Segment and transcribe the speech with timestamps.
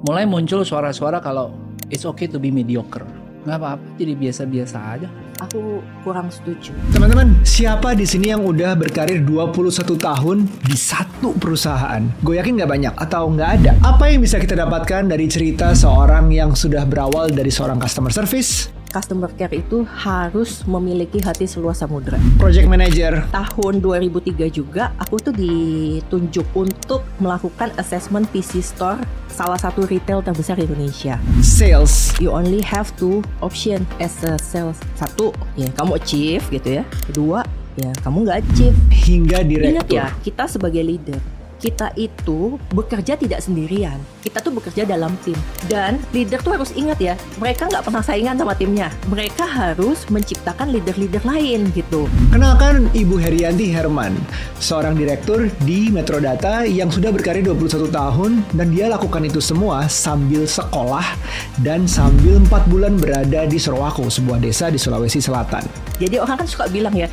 [0.00, 1.52] mulai muncul suara-suara kalau
[1.92, 3.04] it's okay to be mediocre.
[3.40, 5.08] Nggak apa-apa, jadi biasa-biasa aja.
[5.40, 6.76] Aku kurang setuju.
[6.92, 12.04] Teman-teman, siapa di sini yang udah berkarir 21 tahun di satu perusahaan?
[12.20, 13.72] Gue yakin nggak banyak atau nggak ada.
[13.80, 18.68] Apa yang bisa kita dapatkan dari cerita seorang yang sudah berawal dari seorang customer service,
[18.90, 22.18] Customer care itu harus memiliki hati seluas samudra.
[22.36, 28.98] project manager, Tahun 2003 juga aku tuh ditunjuk untuk melakukan assessment PC Store
[29.30, 31.22] salah satu retail terbesar di Indonesia.
[31.40, 34.76] sales, You only have two option as a sales.
[34.94, 36.84] Satu, ya kamu achieve gitu ya.
[37.06, 37.46] Kedua,
[37.78, 38.76] ya kamu nggak achieve.
[38.90, 39.96] hingga Ingat direktur.
[39.96, 41.16] ya, kita sebagai leader,
[41.60, 44.00] kita itu bekerja tidak sendirian.
[44.24, 45.36] Kita tuh bekerja dalam tim.
[45.68, 48.88] Dan leader tuh harus ingat ya, mereka nggak pernah saingan sama timnya.
[49.12, 52.08] Mereka harus menciptakan leader-leader lain gitu.
[52.32, 54.16] Kenalkan Ibu Herianti Herman,
[54.56, 60.48] seorang direktur di Metrodata yang sudah berkarir 21 tahun dan dia lakukan itu semua sambil
[60.48, 61.04] sekolah
[61.60, 65.62] dan sambil 4 bulan berada di Sorowako, sebuah desa di Sulawesi Selatan.
[66.00, 67.04] Jadi orang kan suka bilang ya,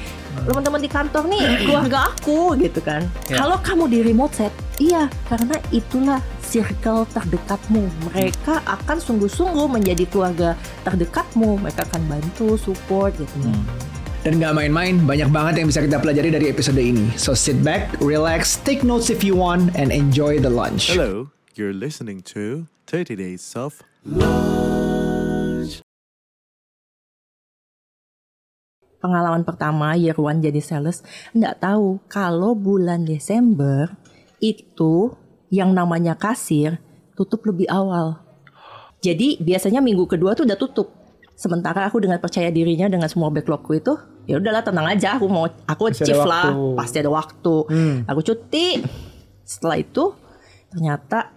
[0.46, 3.08] teman-teman di kantor nih keluarga aku gitu kan.
[3.32, 3.42] Ya.
[3.42, 7.88] Kalau kamu di remote set, iya karena itulah circle terdekatmu.
[8.12, 10.54] Mereka akan sungguh-sungguh menjadi keluarga
[10.86, 11.60] terdekatmu.
[11.64, 13.36] Mereka akan bantu, support gitu.
[14.28, 17.08] Dan nggak main-main, banyak banget yang bisa kita pelajari dari episode ini.
[17.16, 20.92] So sit back, relax, take notes if you want, and enjoy the lunch.
[20.92, 23.80] Hello, you're listening to 30 Days of
[29.08, 31.00] pengalaman pertama year one jadi sales
[31.32, 33.96] nggak tahu kalau bulan Desember
[34.44, 35.16] itu
[35.48, 36.84] yang namanya kasir
[37.16, 38.20] tutup lebih awal.
[39.00, 40.92] Jadi biasanya minggu kedua tuh udah tutup.
[41.38, 43.96] Sementara aku dengan percaya dirinya dengan semua backlogku itu
[44.28, 47.56] ya udahlah tenang aja aku mau aku Masih chief lah pasti ada waktu.
[47.72, 47.96] Hmm.
[48.12, 48.84] Aku cuti.
[49.48, 50.12] Setelah itu
[50.68, 51.32] ternyata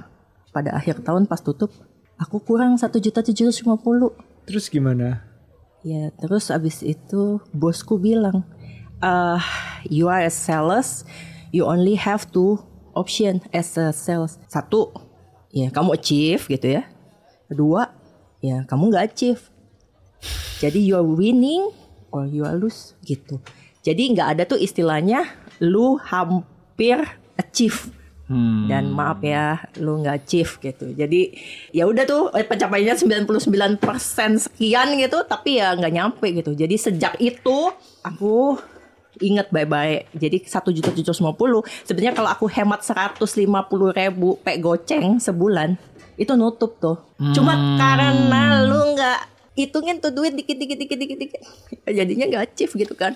[0.51, 1.71] pada akhir tahun pas tutup
[2.19, 4.11] aku kurang satu juta tujuh ratus lima puluh.
[4.49, 5.30] Terus gimana?
[5.81, 8.45] Ya, terus abis itu bosku bilang,
[9.01, 9.41] "Uh,
[9.89, 11.09] you are a sales,
[11.57, 12.61] you only have two
[12.93, 14.37] option as a sales.
[14.51, 14.93] Satu,
[15.49, 16.83] ya kamu achieve gitu ya.
[17.49, 17.91] Kedua,
[18.45, 19.43] ya kamu nggak achieve.
[20.61, 21.73] Jadi you are winning
[22.13, 23.41] or you are lose gitu.
[23.81, 25.25] Jadi nggak ada tuh istilahnya
[25.65, 27.01] lu hampir
[27.41, 28.00] achieve.
[28.31, 28.71] Hmm.
[28.71, 30.95] Dan maaf ya, lu nggak achieve gitu.
[30.95, 31.35] Jadi
[31.75, 33.83] ya udah tuh eh, pencapaiannya 99%
[34.39, 36.55] sekian gitu, tapi ya nggak nyampe gitu.
[36.55, 37.75] Jadi sejak itu
[38.07, 38.55] aku
[39.19, 40.15] ingat baik-baik.
[40.15, 41.67] Jadi satu juta tujuh ratus lima puluh.
[41.83, 43.27] Sebenarnya kalau aku hemat 150
[43.99, 45.75] ribu pe goceng sebulan,
[46.15, 47.03] itu nutup tuh.
[47.35, 49.21] Cuma karena lu nggak
[49.59, 51.41] hitungin tuh duit dikit dikit dikit dikit dikit
[51.85, 53.13] jadinya nggak achieve gitu kan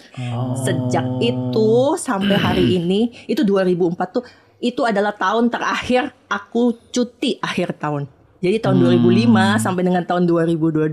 [0.60, 4.26] sejak itu sampai hari ini itu 2004 tuh
[4.64, 8.08] itu adalah tahun terakhir aku cuti akhir tahun.
[8.40, 10.88] Jadi tahun 2005 sampai dengan tahun 2022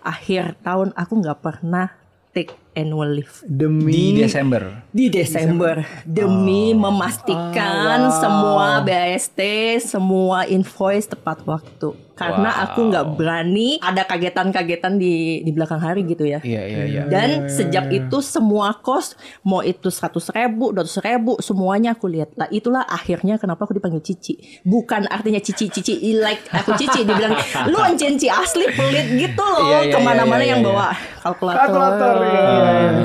[0.00, 1.92] akhir tahun aku nggak pernah
[2.32, 3.44] take annual leave.
[3.44, 4.62] Demi Di Desember.
[4.88, 5.84] di Desember.
[6.08, 9.40] Demi memastikan semua BAST,
[9.84, 11.92] semua invoice tepat waktu.
[12.22, 12.64] Karena Wow.
[12.70, 16.38] aku nggak berani ada kagetan-kagetan di di belakang hari gitu ya.
[16.38, 17.02] Iya, iya, iya.
[17.10, 22.30] Dan sejak itu semua kos mau itu 100 ribu, 200 ribu semuanya aku lihat.
[22.38, 24.38] Lah itulah akhirnya kenapa aku dipanggil Cici.
[24.62, 27.34] Bukan artinya Cici Cici like aku Cici dibilang
[27.66, 30.86] lu Cici asli pelit gitu loh Iya, iya, ke mana-mana iya, yang iya, bawa
[31.22, 31.60] kalkulator.
[31.66, 32.42] Kalkulator, iya,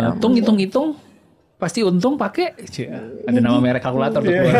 [0.07, 1.06] Eh, Untung hitung-hitung
[1.57, 2.53] pasti untung pakai
[3.25, 4.53] ada nama merek kalkulator tuh keluar.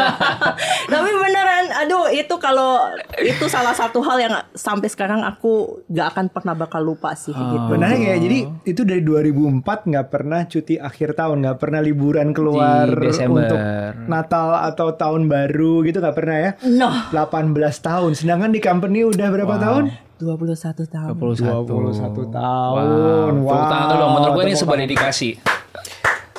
[0.94, 2.86] Tapi beneran, aduh itu kalau
[3.18, 7.66] itu salah satu hal yang sampai sekarang aku gak akan pernah bakal lupa sih gitu.
[7.66, 12.86] Benar ya, jadi itu dari 2004 nggak pernah cuti akhir tahun, nggak pernah liburan keluar
[12.94, 13.58] untuk
[14.06, 16.50] Natal atau tahun baru gitu nggak pernah ya?
[16.62, 19.84] Noh, 18 tahun, sedangkan di company udah berapa tahun?
[20.22, 21.18] 21 tahun.
[21.18, 21.66] 21.
[21.66, 23.34] 21 tahun.
[23.42, 23.50] Wow.
[23.50, 24.12] Tepuk tangan dulu dong.
[24.14, 24.86] Menurut gue ini sebuah tangan.
[24.86, 25.30] dedikasi.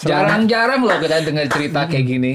[0.05, 2.33] Jarang-jarang loh kita dengar cerita kayak gini.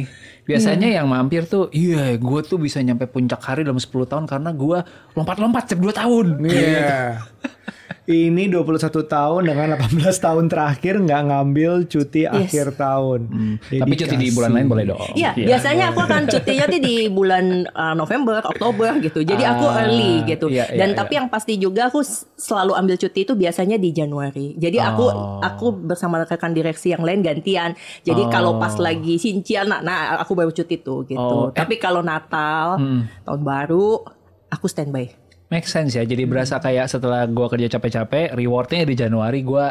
[0.50, 4.50] Biasanya yang mampir tuh, iya gue tuh bisa nyampe puncak hari dalam 10 tahun karena
[4.50, 4.78] gue
[5.14, 6.26] lompat-lompat setiap 2 tahun.
[6.42, 7.22] Iya.
[8.02, 8.66] Ini 21
[9.06, 13.20] tahun dengan 18 tahun terakhir nggak ngambil cuti akhir tahun.
[13.66, 15.10] Tapi cuti di bulan lain boleh dong.
[15.12, 19.22] Iya, biasanya aku akan cutinya tuh di bulan uh, November, Oktober gitu.
[19.22, 20.46] Jadi aku Ah, early gitu.
[20.48, 20.98] iya, iya, Dan iya.
[20.98, 22.02] tapi yang pasti juga aku
[22.34, 24.54] selalu ambil cuti itu biasanya di Januari.
[24.54, 25.38] Jadi aku Oh.
[25.40, 27.72] aku bersama rekan direksi yang lain gantian.
[28.00, 31.18] Jadi kalau pas lagi sincian, nah, nah aku baru cuti tuh gitu.
[31.18, 31.54] Oh, eh.
[31.54, 33.06] Tapi kalau Natal, Hmm.
[33.22, 34.02] tahun baru,
[34.48, 35.10] aku standby.
[35.50, 36.02] Make sense ya.
[36.02, 39.66] Jadi berasa kayak setelah gue kerja capek-capek, rewardnya di Januari gue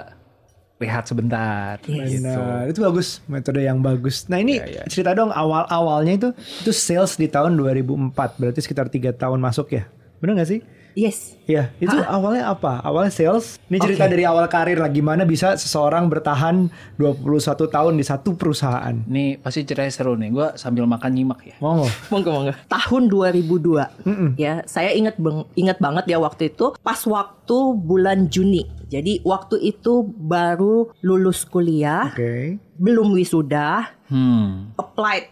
[0.77, 2.07] rehat sebentar Yes.
[2.13, 2.27] gitu.
[2.29, 4.27] Benar, itu bagus, metode yang bagus.
[4.27, 4.83] Nah ini Ya, ya.
[4.85, 6.29] cerita dong awal-awalnya itu
[6.63, 10.59] itu sales di tahun 2004, berarti sekitar tiga tahun masuk ya, bener gak sih?
[10.99, 11.39] Yes.
[11.47, 12.83] Iya, itu awalnya apa?
[12.83, 13.55] Awalnya sales.
[13.71, 16.67] Ini cerita dari awal karir lah, gimana bisa seseorang bertahan
[16.99, 17.39] 21
[17.71, 18.93] tahun di satu perusahaan.
[19.07, 20.29] Ini pasti ceritanya seru nih.
[20.29, 21.55] Gue sambil makan nyimak ya.
[21.63, 22.53] Mau Monggo monggo.
[22.75, 24.35] Tahun 2002.
[24.35, 25.15] Ya, saya ingat
[25.55, 28.67] ingat banget ya waktu itu pas waktu bulan Juni.
[28.91, 32.59] Jadi waktu itu baru lulus kuliah, Oke.
[32.75, 34.73] belum wisuda, Hmm.
[34.73, 35.29] applied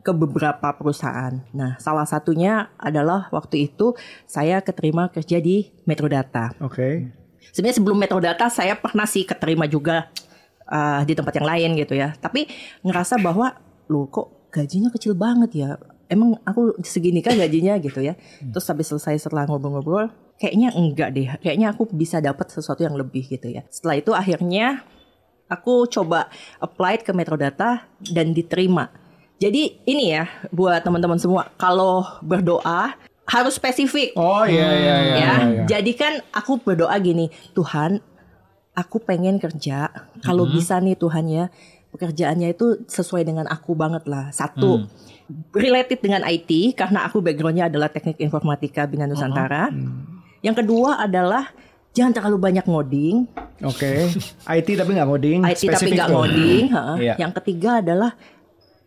[0.00, 1.44] ke beberapa perusahaan.
[1.52, 3.92] Nah, salah satunya adalah waktu itu
[4.24, 6.56] saya keterima kerja di Metrodata.
[6.64, 7.12] Oke.
[7.52, 10.08] Sebenarnya sebelum Metrodata saya pernah sih keterima juga
[10.70, 12.16] uh, di tempat yang lain gitu ya.
[12.16, 12.48] Tapi
[12.86, 13.52] ngerasa bahwa
[13.90, 15.70] loh kok gajinya kecil banget ya.
[16.10, 18.18] Emang aku segini kan gajinya gitu ya.
[18.42, 20.10] Terus habis selesai setelah ngobrol-ngobrol,
[20.40, 21.28] kayaknya enggak deh.
[21.38, 23.62] Kayaknya aku bisa dapat sesuatu yang lebih gitu ya.
[23.70, 24.82] Setelah itu akhirnya
[25.50, 28.90] aku coba apply ke Metrodata dan diterima.
[29.40, 32.92] Jadi ini ya buat teman-teman semua, kalau berdoa
[33.24, 34.94] harus spesifik Oh iya iya iya.
[34.94, 35.16] ya.
[35.16, 35.62] iya, iya.
[35.64, 38.04] Jadi kan aku berdoa gini, Tuhan,
[38.76, 39.88] aku pengen kerja.
[40.20, 41.48] Kalau bisa nih Tuhan ya,
[41.88, 44.28] pekerjaannya itu sesuai dengan aku banget lah.
[44.28, 44.84] Satu,
[45.56, 49.70] related dengan IT karena aku backgroundnya adalah teknik informatika Bina Nusantara.
[50.44, 51.48] Yang kedua adalah
[51.96, 53.24] jangan terlalu banyak ngoding,
[53.64, 54.08] Oke.
[54.48, 55.40] IT tapi nggak ngoding.
[55.44, 56.64] IT tapi nggak ngoding.
[56.72, 56.96] heeh.
[57.08, 57.14] Iya.
[57.20, 58.16] Yang ketiga adalah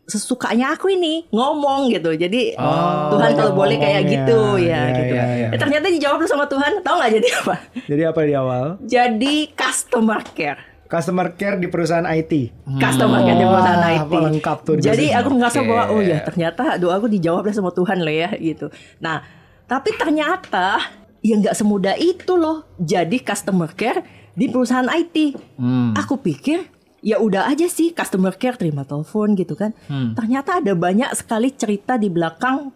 [0.04, 2.12] sesukanya aku ini ngomong gitu.
[2.12, 5.14] Jadi Oh, Tuhan kalau banyak boleh kayak gitu ya Iya, gitu.
[5.16, 5.48] iya, iya.
[5.50, 6.84] Eh, ternyata dijawab lu sama Tuhan.
[6.84, 7.56] Tahu nggak jadi apa?
[7.88, 8.66] Jadi apa di awal?
[8.84, 10.62] Jadi customer care.
[10.86, 12.34] Customer care di perusahaan IT.
[12.78, 14.02] Customer care di perusahaan IT.
[14.04, 15.68] apa lengkap tuh di Jadi aku ngerasa Oke.
[15.68, 18.68] bahwa oh ya ternyata doa aku dijawab sama Tuhan lah ya gitu.
[19.00, 19.24] Nah,
[19.66, 20.84] tapi ternyata
[21.24, 22.68] ya nggak semudah itu loh.
[22.78, 24.04] Jadi customer care
[24.36, 25.34] di perusahaan IT.
[25.58, 25.96] Hmm.
[25.96, 26.73] Aku pikir
[27.04, 29.76] ya udah aja sih customer care terima telepon gitu kan.
[29.92, 30.16] Hmm.
[30.16, 32.72] Ternyata ada banyak sekali cerita di belakang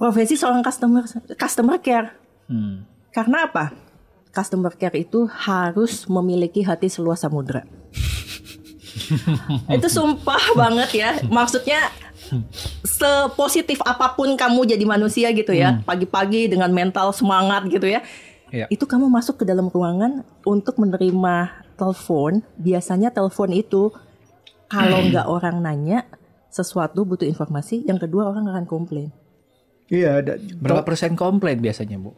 [0.00, 1.04] profesi seorang customer
[1.36, 2.16] customer care.
[2.48, 2.88] Hmm.
[3.12, 3.76] Karena apa?
[4.32, 7.68] Customer care itu harus memiliki hati seluas samudra.
[9.76, 11.10] itu sumpah banget ya.
[11.28, 11.92] Maksudnya
[12.84, 15.84] sepositif apa pun kamu jadi manusia gitu ya.
[15.84, 18.00] Pagi-pagi dengan mental semangat gitu ya.
[18.48, 18.64] Iya.
[18.72, 22.42] Itu kamu masuk ke dalam ruangan untuk menerima telepon.
[22.58, 23.94] Biasanya telepon itu
[24.66, 26.04] kalau nggak orang nanya
[26.50, 29.14] sesuatu butuh informasi, yang kedua orang akan komplain.
[29.88, 32.12] Iya, ada Berapa persen komplain biasanya bu?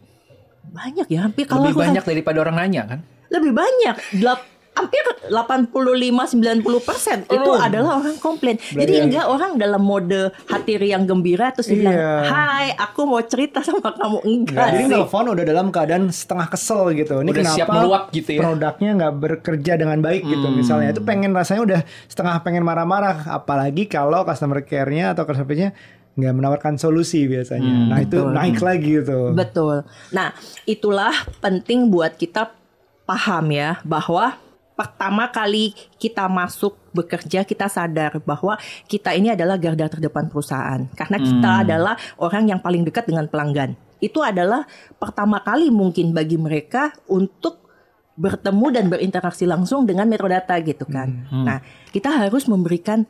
[0.74, 3.00] Banyak ya, hampir kalau Lebih aku banyak daripada orang nanya kan?
[3.30, 3.96] lebih banyak
[4.70, 11.50] hampir 85-90 persen itu adalah orang komplain jadi enggak orang dalam mode hati riang gembira
[11.50, 12.12] terus bilang Iya.
[12.24, 16.94] hai aku mau cerita sama kamu enggak Jadi sih nelfon udah dalam keadaan setengah kesel
[16.94, 17.18] gitu.
[17.20, 18.40] Ini Udah kenapa siap meluap gitu ya.
[18.40, 20.94] produknya nggak bekerja dengan baik gitu misalnya.
[20.94, 23.26] Itu pengen rasanya udah setengah pengen marah-marah.
[23.26, 25.70] Apalagi kalau customer care-nya atau customer care-nya
[26.10, 27.86] nggak menawarkan solusi biasanya.
[27.86, 29.30] nah itu naik lagi gitu.
[29.32, 30.34] betul nah
[30.66, 32.50] itulah penting buat kita
[33.06, 34.34] paham ya bahwa
[34.80, 38.56] pertama kali kita masuk bekerja kita sadar bahwa
[38.88, 43.76] kita ini adalah garda terdepan perusahaan karena kita adalah orang yang paling dekat dengan pelanggan.
[44.00, 44.64] Itu adalah
[44.96, 47.60] pertama kali mungkin bagi mereka untuk
[48.16, 51.28] bertemu dan berinteraksi langsung dengan metrodata gitu kan.
[51.28, 51.60] Nah,
[51.92, 53.04] kita harus memberikan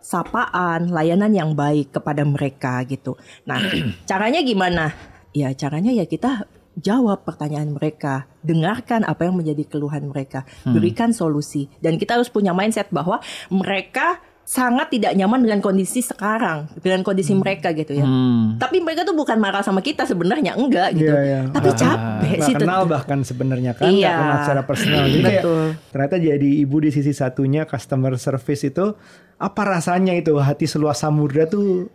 [0.00, 3.20] sapaan, layanan yang baik kepada mereka gitu.
[3.44, 3.60] Nah,
[4.08, 4.96] caranya gimana?
[5.36, 11.70] Ya, caranya ya kita jawab pertanyaan mereka, dengarkan apa yang menjadi keluhan mereka, berikan solusi.
[11.78, 17.32] Dan kita harus punya mindset bahwa mereka sangat tidak nyaman dengan kondisi sekarang, dengan kondisi
[17.32, 18.04] mereka gitu ya.
[18.04, 18.60] Hmm.
[18.60, 21.08] Tapi mereka tuh bukan marah sama kita sebenarnya enggak gitu.
[21.08, 21.40] Iya, iya.
[21.48, 24.12] Tapi Nggak- capek sih kenal bahkan sebenarnya kan Iya.
[24.12, 25.44] kenal secara personal jadi kayak
[25.88, 28.92] ternyata jadi ibu di sisi satunya customer service itu
[29.34, 31.88] apa rasanya itu hati seluas samudra tuh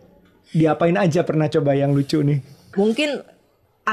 [0.50, 2.42] diapain aja pernah coba yang lucu nih
[2.74, 3.22] Mungkin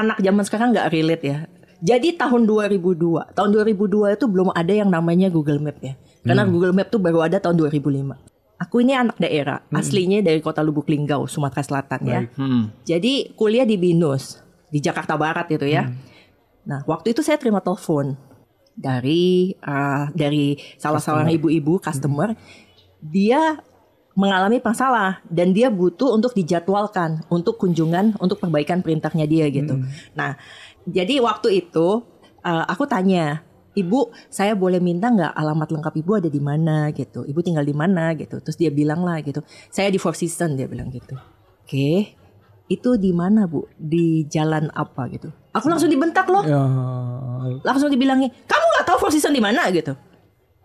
[0.03, 1.37] anak zaman sekarang nggak relate ya.
[1.77, 5.93] Jadi tahun 2002, tahun 2002 itu belum ada yang namanya Google Map ya.
[6.25, 8.17] Karena Google Map tuh baru ada tahun 2005.
[8.57, 12.21] Aku ini anak daerah, aslinya dari kota Lubuk Linggau, Sumatera Selatan ya.
[12.33, 12.73] Hmm.
[12.81, 14.41] Jadi kuliah di Binus
[14.73, 15.93] di Jakarta Barat gitu ya.
[16.65, 18.17] Nah waktu itu saya terima telepon
[18.73, 22.33] dari uh, dari salah seorang ibu-ibu customer.
[22.97, 23.61] Dia
[24.17, 29.77] mengalami masalah dan dia butuh untuk dijadwalkan untuk kunjungan untuk perbaikan printernya dia gitu.
[30.17, 30.33] Nah
[30.89, 32.01] jadi waktu itu
[32.41, 33.45] uh, aku tanya.
[33.77, 37.21] Ibu, saya boleh minta nggak alamat lengkap ibu ada di mana gitu?
[37.21, 38.41] Ibu tinggal di mana gitu?
[38.41, 39.45] Terus dia bilang lah gitu.
[39.69, 41.13] Saya di Four Seasons dia bilang gitu.
[41.61, 42.17] Oke,
[42.73, 43.69] itu di mana bu?
[43.77, 45.29] Di jalan apa gitu?
[45.53, 46.41] Aku langsung dibentak loh.
[46.41, 46.57] Ya.
[47.61, 49.93] Langsung dibilangin, kamu nggak tahu Four Seasons di mana gitu.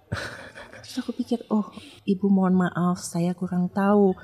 [0.80, 1.68] Terus aku pikir, oh
[2.06, 4.14] ibu mohon maaf, saya kurang tahu.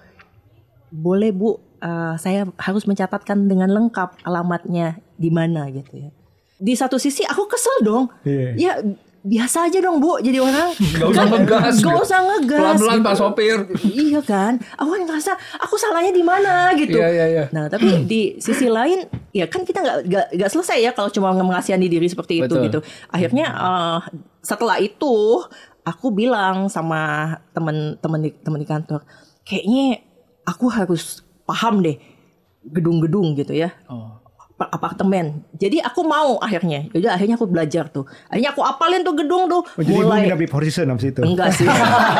[0.88, 6.10] Boleh bu, eh, saya harus mencatatkan dengan lengkap alamatnya di mana gitu ya.
[6.58, 8.10] Di satu sisi aku kesel dong.
[8.26, 8.50] Iya.
[8.58, 8.72] Ya
[9.28, 10.72] biasa aja dong bu, jadi orang.
[10.74, 11.74] Gak usah ngegas.
[11.82, 12.02] Gak gitu.
[12.06, 12.60] usah ngegas.
[12.62, 13.06] Pelan-pelan gitu.
[13.06, 13.58] Pak Sopir.
[13.84, 16.96] iya kan, aku kan ngerasa aku salahnya di mana gitu.
[16.96, 17.44] Iya, iya, iya.
[17.50, 19.04] Nah tapi di sisi lain,
[19.34, 22.64] ya kan kita nggak nggak selesai ya kalau cuma mengasihani diri seperti itu Betul.
[22.70, 22.78] gitu.
[23.12, 23.98] Akhirnya eh,
[24.40, 25.44] setelah itu
[25.88, 29.00] aku bilang sama temen-temen di temen di kantor,
[29.42, 30.04] kayaknya
[30.44, 31.96] aku harus paham deh
[32.68, 33.72] gedung-gedung gitu ya.
[33.88, 34.17] Oh.
[34.58, 35.46] Ap- apartemen.
[35.54, 36.90] Jadi aku mau akhirnya.
[36.90, 38.04] Jadi akhirnya aku belajar tuh.
[38.26, 39.62] Akhirnya aku apalin tuh gedung tuh.
[39.62, 41.20] Oh, jadi ibu nginep di Four Seasons abis itu.
[41.22, 41.66] Enggak sih.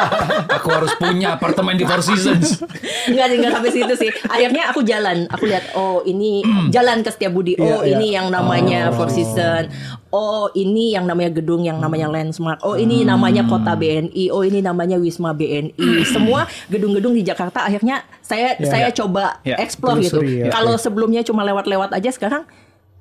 [0.57, 2.63] Aku harus punya apartemen di Four Seasons.
[3.05, 4.11] Enggak sih, enggak sampai situ sih.
[4.25, 6.43] Akhirnya aku jalan, aku lihat oh ini
[6.75, 7.57] jalan ke Setiabudi.
[7.57, 7.95] Oh, Iya, iya.
[7.95, 9.69] ini yang namanya Four Seasons.
[10.09, 12.63] Oh, ini yang namanya gedung yang namanya Landsmark.
[12.63, 14.31] Oh, ini namanya Kota BNI.
[14.31, 15.75] Oh, ini namanya Wisma BNI.
[16.15, 18.95] Semua gedung-gedung di Jakarta akhirnya saya Iya, saya iya.
[18.95, 20.21] coba Iya, explore gitu.
[20.23, 20.49] ya.
[20.49, 22.28] Kalau sebelumnya cuma lewat-lewat aja sekarang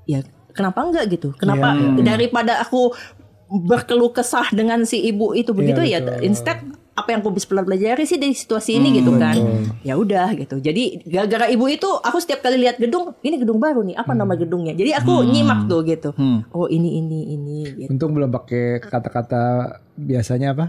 [0.08, 0.20] ya
[0.52, 1.36] kenapa enggak gitu?
[1.36, 2.96] Kenapa Iya, daripada aku
[3.48, 6.26] berkeluh kesah dengan si ibu itu begitu Iya, ya betul.
[6.26, 6.60] instead
[6.98, 9.38] apa yang aku bisa pelajari sih dari situasi ini gitu kan.
[9.86, 10.58] ya udah gitu.
[10.58, 14.34] Jadi gara-gara ibu itu aku setiap kali lihat gedung ini gedung baru nih apa nama
[14.34, 14.74] gedungnya?
[14.74, 16.10] Jadi aku nyimak tuh gitu.
[16.50, 17.94] Oh ini ini ini gitu.
[17.94, 19.44] Untung belum pakai kata-kata
[19.94, 20.66] biasanya apa?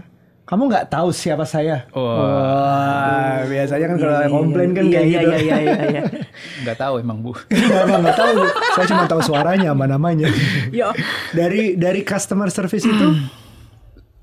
[0.49, 1.85] Kamu nggak tahu siapa saya?
[1.93, 2.17] Wah.
[2.25, 5.29] Wah, biasanya kan kalau komplain kan iya, kayak iya, gitu.
[5.29, 6.01] iya, iya, iya, iya.
[6.65, 7.37] Nggak tahu emang bu.
[7.53, 8.33] Nggak, nggak, nggak tahu.
[8.73, 10.25] Saya cuma tahu suaranya sama namanya.
[10.73, 10.89] Ya.
[11.33, 13.07] dari dari customer service itu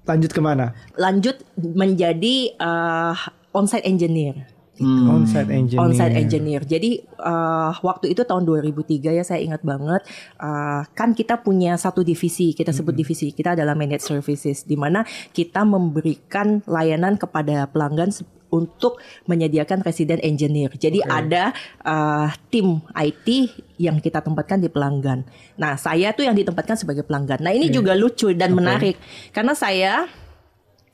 [0.06, 0.72] lanjut ke mana?
[0.94, 3.12] lanjut menjadi uh,
[3.50, 4.46] onsite engineer
[4.82, 5.80] Onsite engineer.
[5.80, 6.62] onsite engineer.
[6.64, 10.04] Jadi uh, waktu itu tahun 2003 ya saya ingat banget
[10.36, 15.00] uh, kan kita punya satu divisi kita sebut divisi kita adalah managed services di mana
[15.32, 18.12] kita memberikan layanan kepada pelanggan
[18.52, 20.70] untuk menyediakan resident engineer.
[20.70, 21.50] Jadi ada
[21.82, 23.28] uh, tim IT
[23.76, 25.26] yang kita tempatkan di pelanggan.
[25.58, 27.42] Nah saya tuh yang ditempatkan sebagai pelanggan.
[27.42, 28.96] Nah ini juga lucu dan menarik
[29.34, 30.06] karena saya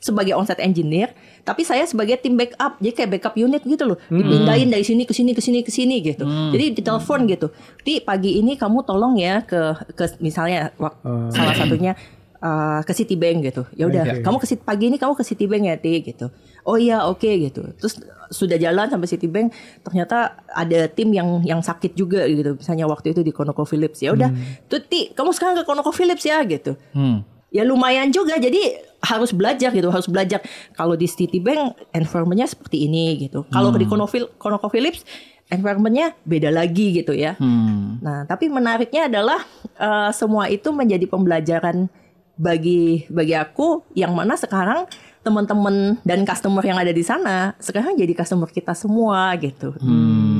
[0.02, 4.66] sebagai onsite engineer, tapi saya sebagai tim backup, jadi kayak backup unit gitu loh, dipindahin
[4.66, 6.26] dari sini ke sini ke sini ke sini gitu.
[6.50, 9.62] Jadi ditelepon gitu, di pagi ini kamu tolong ya ke
[9.94, 10.99] ke misalnya wak-
[11.30, 11.94] salah satunya
[12.38, 13.62] uh, ke Citibank gitu.
[13.73, 16.26] Ya udah, kamu ke pagi ini kamu ke Citibank ya, Ti gitu.
[16.62, 17.62] Oh iya, oke gitu.
[17.75, 17.99] Terus
[18.30, 19.50] sudah jalan sampai Citibank,
[19.82, 22.54] ternyata ada tim yang yang sakit juga gitu.
[22.54, 24.02] Misalnya waktu itu di ConocoPhillips.
[24.02, 24.30] Ya udah,
[24.66, 27.23] tuh Ti, kamu sekarang ke ConocoPhillips ya gitu Hmm.
[27.52, 30.40] Ya lumayan juga jadi harus belajar gitu harus belajar.
[30.73, 33.44] Kalau di Citibank environmentnya seperti ini gitu.
[33.52, 35.04] Kalau di Conofil- ConocoPhillips
[35.52, 37.37] environmentnya beda lagi gitu ya.
[37.37, 38.00] Hmm.
[38.00, 39.44] nah tapi menariknya adalah
[39.76, 41.92] eh, semua itu menjadi pembelajaran
[42.40, 44.88] bagi bagi aku yang mana sekarang
[45.23, 49.76] teman-teman dan customer yang ada di sana sekarang jadi customer kita semua gitu.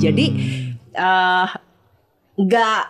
[0.01, 0.25] Jadi
[0.97, 1.47] eh,
[2.33, 2.83] nggak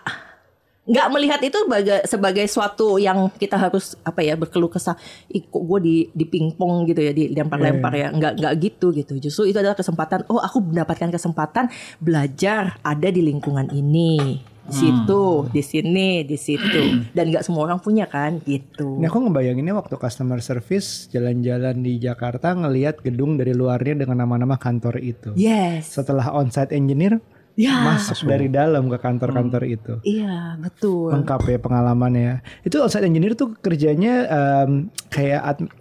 [0.84, 5.00] nggak melihat itu sebagai sebagai suatu yang kita harus apa ya berkeluh kesah.
[5.32, 8.08] Kok gue di di pingpong gitu ya di lempar-lempar ya.
[8.12, 9.14] Nggak nggak gitu gitu.
[9.20, 11.72] Justru itu adalah kesempatan oh aku mendapatkan kesempatan
[12.04, 14.44] belajar ada di lingkungan ini.
[14.64, 17.12] Di situ di sini di situ.
[17.16, 19.00] Dan nggak semua orang punya kan gitu.
[19.00, 24.60] Ini aku ngebayanginnya waktu customer service jalan-jalan di Jakarta ngelihat gedung dari luarnya dengan nama-nama
[24.60, 25.32] kantor itu.
[25.40, 25.96] yes.
[25.96, 27.24] Setelah onsite engineer
[27.56, 29.94] ya masuk dari dalam ke kantor-kantor itu.
[30.02, 32.34] iya betul Lengkap ya pengalamannya.
[32.62, 34.72] Itu onsite engineer tuh kerjanya em,
[35.08, 35.72] kayak ad-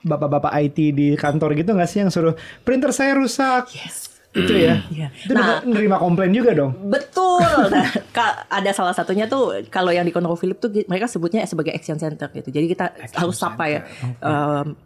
[0.00, 3.68] bapak-bapak IT di kantor gitu nggak sih yang suruh printer saya rusak.
[3.70, 4.80] yes Itu ya.
[4.94, 5.08] Iya.
[5.18, 6.72] Itu Nah, juga nerima komplain juga dong.
[6.84, 7.40] Betul.
[7.72, 11.70] Nah, ka- ada salah satunya tuh kalau yang di Konoko Philip tuh mereka sebutnya sebagai
[11.70, 12.48] action center gitu.
[12.48, 13.80] Jadi kita harus sapa ya.
[14.18, 14.76] Um,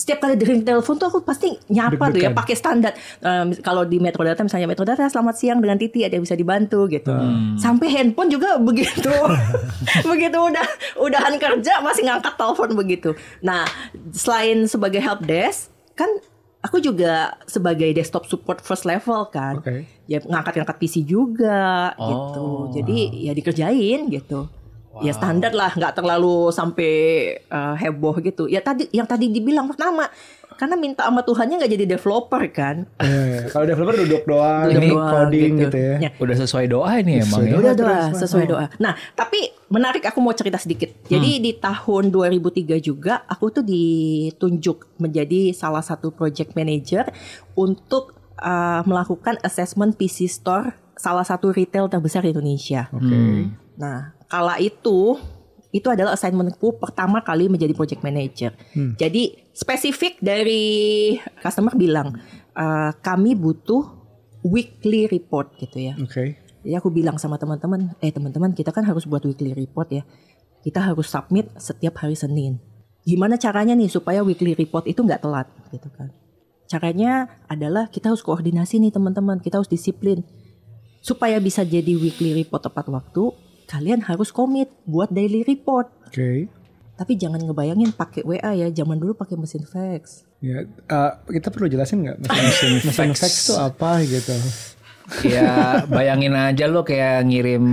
[0.00, 2.96] setiap kali dering telepon tuh aku pasti nyapa tuh ya pakai standar.
[3.20, 6.40] Um, kalau di Metro Data misalnya Metro Data selamat siang dengan Titi ada yang bisa
[6.40, 7.12] dibantu gitu.
[7.60, 9.12] Sampai handphone juga begitu.
[10.10, 10.66] begitu udah
[11.04, 13.12] udahan kerja masih ngangkat telepon begitu.
[13.44, 13.68] Nah,
[14.16, 16.08] selain sebagai help desk kan
[16.64, 19.84] aku juga sebagai desktop support first level kan Oke.
[20.08, 22.08] ya ngangkat-ngangkat PC juga Oh.
[22.08, 22.46] gitu.
[22.80, 24.48] Jadi ya dikerjain gitu.
[25.00, 26.92] Ya standar lah, nggak terlalu sampai
[27.48, 28.46] uh, heboh gitu.
[28.46, 30.08] Ya tadi yang tadi dibilang pertama,
[30.60, 32.84] karena minta sama Tuhannya nggak jadi developer kan.
[33.00, 35.96] Eh, kalau developer duduk doang, Duduk ini doang coding gitu, ya.
[36.04, 37.56] Ya, Udah sesuai doa ini emang ya.
[37.56, 38.66] Udah doa, sesuai doa.
[38.76, 39.40] Nah, tapi
[39.72, 40.92] menarik aku mau cerita sedikit.
[41.08, 47.08] Jadi di tahun 2003 juga aku tuh ditunjuk menjadi salah satu project manager
[47.56, 52.92] untuk uh, melakukan assessment PC store salah satu retail terbesar di Indonesia.
[52.92, 53.48] Oke.
[53.80, 55.18] Nah, kala itu
[55.70, 58.54] itu adalah assignmentku pertama kali menjadi project manager.
[58.98, 62.14] Jadi spesifik dari customer bilang
[62.54, 64.00] "Eh, kami butuh
[64.46, 65.94] weekly report gitu ya.
[66.00, 66.38] Oke.
[66.60, 70.04] Jadi aku bilang sama teman-teman, eh teman-teman kita kan harus buat weekly report ya.
[70.60, 72.60] Kita harus submit setiap hari Senin.
[73.00, 76.12] Gimana caranya nih supaya weekly report itu nggak telat gitu kan?
[76.68, 80.20] Caranya adalah kita harus koordinasi nih teman-teman, kita harus disiplin.
[81.00, 83.32] Supaya bisa jadi weekly report tepat waktu,
[83.70, 85.94] kalian harus komit buat daily report.
[86.10, 86.50] Oke.
[86.98, 90.26] Tapi jangan ngebayangin pakai WA ya, zaman dulu pakai mesin fax.
[90.42, 94.34] Ya, eh, kita perlu jelasin nggak mesin mesin fax itu apa gitu?
[95.26, 97.64] Ya bayangin aja lo kayak ngirim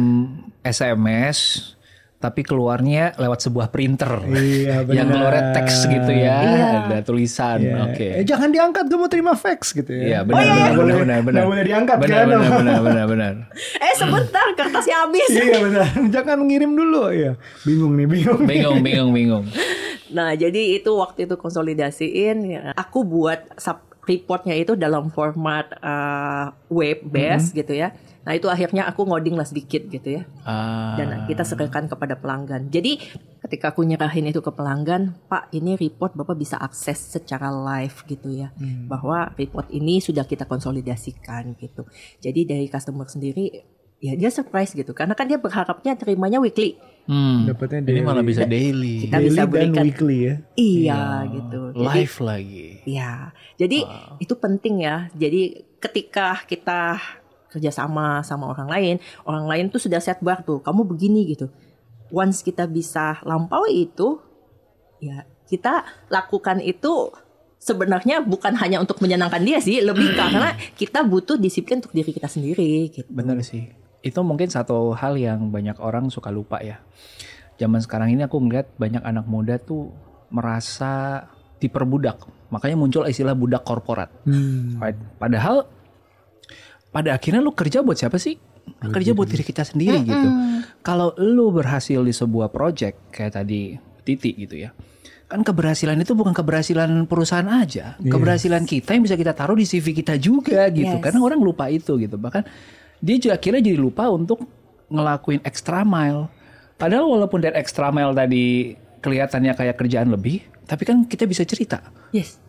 [0.65, 1.76] SMS
[2.17, 4.09] tapi keluarnya lewat sebuah printer.
[4.25, 4.97] Iya, benar.
[4.97, 6.67] Yang keluarnya teks gitu ya, Iya.
[6.89, 7.57] ada tulisan.
[7.61, 7.77] Ya.
[7.85, 8.07] Oke.
[8.11, 10.25] Eh, jangan diangkat, gue mau terima fax gitu Iya ya.
[10.25, 11.33] benar, benar, Nggak benar, boleh- benar, benar.
[11.37, 12.25] nggak boleh diangkat benar, kan?
[12.27, 13.33] benar, benar, benar, benar.
[13.85, 15.29] Eh sebentar, kertasnya habis.
[15.29, 15.87] Iya benar.
[16.17, 17.31] Jangan ngirim dulu ya.
[17.61, 18.41] Bingung nih, bingung.
[18.43, 19.45] Bingung, bingung, bingung.
[20.07, 26.49] Nah, jadi itu waktu itu konsolidasiin, ya, aku buat sub reportnya itu dalam format uh,
[26.67, 27.91] web based gitu ya.
[28.27, 30.27] Nah, itu akhirnya aku ngoding lah sedikit gitu ya.
[30.43, 32.67] Ah, Dan kita serahkan kepada pelanggan.
[32.67, 32.99] Jadi
[33.39, 38.27] ketika aku nyerahin itu ke pelanggan, Pak, ini report Bapak bisa akses secara live gitu
[38.27, 38.51] ya.
[38.91, 41.87] Bahwa report ini sudah kita konsolidasikan gitu.
[42.19, 43.63] Jadi dari customer sendiri
[43.97, 46.77] ya dia surprise gitu karena kan dia berharapnya terimanya weekly.
[47.09, 47.49] hmm.
[47.49, 48.29] Dapatnya Ini malah daily.
[48.29, 50.35] bisa daily, Kita bisa Daily dan berikan weekly ya.
[50.53, 51.59] Iya gitu.
[51.73, 52.67] Jadi live lagi.
[52.85, 53.13] Ya,
[53.55, 53.79] jadi
[54.19, 55.07] itu penting ya.
[55.15, 56.99] Jadi ketika kita
[57.51, 60.59] kerjasama sama orang lain, orang lain tuh sudah set bar tuh.
[60.59, 61.47] Kamu begini gitu.
[62.11, 64.19] Once kita bisa lampaui itu,
[65.03, 67.11] ya kita lakukan itu
[67.57, 72.29] sebenarnya bukan hanya untuk menyenangkan dia sih, lebih karena kita butuh disiplin untuk diri kita
[72.29, 72.91] sendiri.
[72.91, 73.09] Gitu.
[73.11, 73.71] Bener sih.
[74.03, 76.79] Itu mungkin satu hal yang banyak orang suka lupa ya.
[77.57, 79.89] Zaman sekarang ini aku ngeliat banyak anak muda tuh
[80.29, 81.25] merasa
[81.57, 82.21] diperbudak.
[82.53, 84.13] Makanya muncul istilah budak korporat.
[84.23, 84.77] Hmm.
[84.77, 84.95] Right?
[85.17, 85.65] Padahal
[86.97, 88.41] pada akhirnya lu kerja buat siapa sih?
[88.81, 90.29] Kerja buat diri kita sendiri gitu.
[90.81, 94.73] Kalau lu berhasil di sebuah project kayak tadi Titi gitu ya.
[95.29, 98.01] Kan keberhasilan itu bukan keberhasilan perusahaan aja.
[98.01, 100.97] Keberhasilan kita yang bisa kita taruh di CV kita juga gitu.
[100.97, 101.03] Yes.
[101.05, 102.17] Karena orang lupa itu gitu.
[102.17, 102.41] Bahkan
[102.97, 104.41] dia juga akhirnya jadi lupa untuk
[104.89, 106.33] ngelakuin extra mile.
[106.81, 108.73] Padahal walaupun dari extra mile tadi
[109.05, 112.41] kelihatannya kayak kerjaan lebih, tapi kan kita bisa cerita Yes.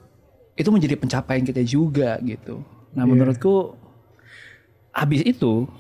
[0.57, 2.65] itu menjadi pencapaian kita juga gitu.
[2.99, 3.78] Nah menurutku
[4.99, 5.71] habis itu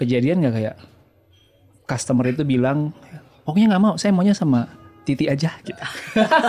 [0.00, 0.76] kejadian nggak kayak
[1.84, 2.96] customer itu bilang
[3.44, 4.66] pokoknya nggak mau saya maunya sama
[5.06, 5.78] Titi aja gitu.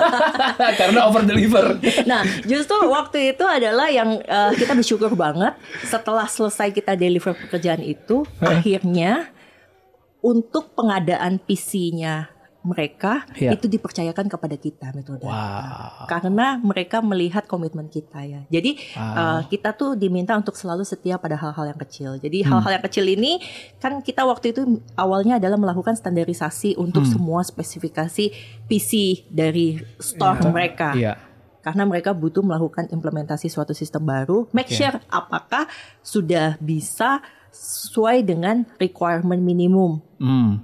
[0.81, 1.77] Karena over deliver.
[2.09, 5.53] Nah, justru waktu itu adalah yang eh, kita bersyukur banget
[5.85, 9.29] setelah selesai kita deliver pekerjaan itu, akhirnya
[10.25, 12.33] untuk pengadaan PC-nya
[12.67, 13.55] mereka Iya.
[13.55, 15.23] itu dipercayakan kepada kita metode.
[15.23, 16.03] Wow.
[16.05, 18.43] Karena mereka melihat komitmen kita ya.
[18.51, 22.19] Jadi eh, kita tuh diminta untuk selalu setia pada hal-hal yang kecil.
[22.19, 22.59] Jadi Hmm.
[22.59, 23.39] hal-hal yang kecil ini
[23.79, 24.61] kan kita waktu itu
[24.93, 27.13] awalnya adalah melakukan standarisasi untuk Hmm.
[27.15, 28.91] semua spesifikasi PC
[29.29, 31.15] dari store mereka Iya.
[31.61, 34.75] karena mereka butuh melakukan implementasi suatu sistem baru, make Oke.
[34.75, 35.67] sure apakah
[36.01, 40.03] sudah bisa sesuai dengan requirement minimum.
[40.19, 40.61] Hmm.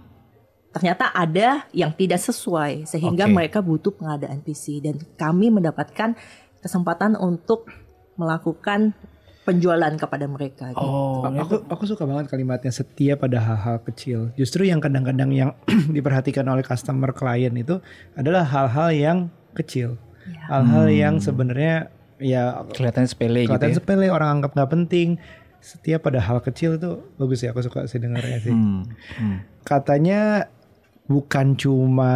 [0.74, 3.34] Ternyata ada yang tidak sesuai sehingga Oke.
[3.34, 6.18] mereka butuh pengadaan PC dan kami mendapatkan
[6.66, 7.70] kesempatan untuk
[8.18, 8.98] melakukan
[9.44, 10.72] penjualan kepada mereka.
[10.72, 10.82] gitu.
[10.82, 14.32] Oh, aku aku suka banget kalimatnya setia pada hal-hal kecil.
[14.40, 15.52] Justru yang kadang-kadang yang
[15.96, 17.84] diperhatikan oleh customer klien itu
[18.16, 19.18] adalah hal-hal yang
[19.54, 20.00] kecil.
[20.48, 21.92] Hal-hal yang sebenarnya
[22.24, 23.78] ya kelihatan sepele gitu kelihatan ya.
[23.84, 25.20] sepele orang anggap nggak penting.
[25.64, 27.52] Setia pada hal kecil itu bagus ya.
[27.52, 28.52] Aku suka sih dengarnya sih.
[28.56, 28.88] Hmm.
[29.20, 29.38] Hmm.
[29.68, 30.48] Katanya
[31.06, 32.12] bukan cuma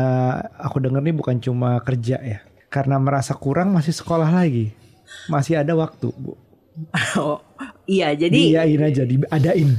[0.58, 2.40] aku denger nih bukan cuma kerja ya.
[2.68, 4.76] Karena merasa kurang masih sekolah lagi.
[5.32, 6.36] Masih ada waktu, Bu.
[7.18, 7.42] Oh,
[7.90, 9.74] iya, jadi Diain aja, diadain.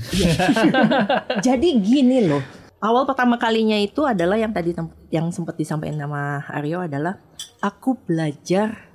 [1.46, 2.42] Jadi gini loh.
[2.78, 4.74] Awal pertama kalinya itu adalah yang tadi
[5.10, 7.22] yang sempat disampaikan nama Aryo adalah
[7.62, 8.90] aku belajar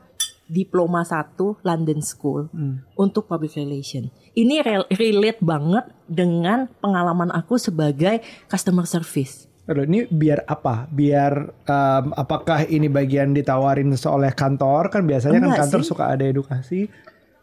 [0.47, 2.51] diploma 1 London School
[2.95, 4.07] untuk public relation.
[4.35, 9.47] Ini rel- relate banget dengan pengalaman aku sebagai customer service.
[9.63, 10.91] Aduh, ini biar apa?
[10.91, 15.87] Biar em, apakah ini bagian ditawarin oleh kantor kan biasanya Enggak kan kantor sih.
[15.87, 16.81] suka ada edukasi.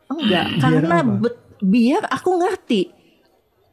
[0.06, 2.82] Enggak, Biar karena bet- biar aku ngerti.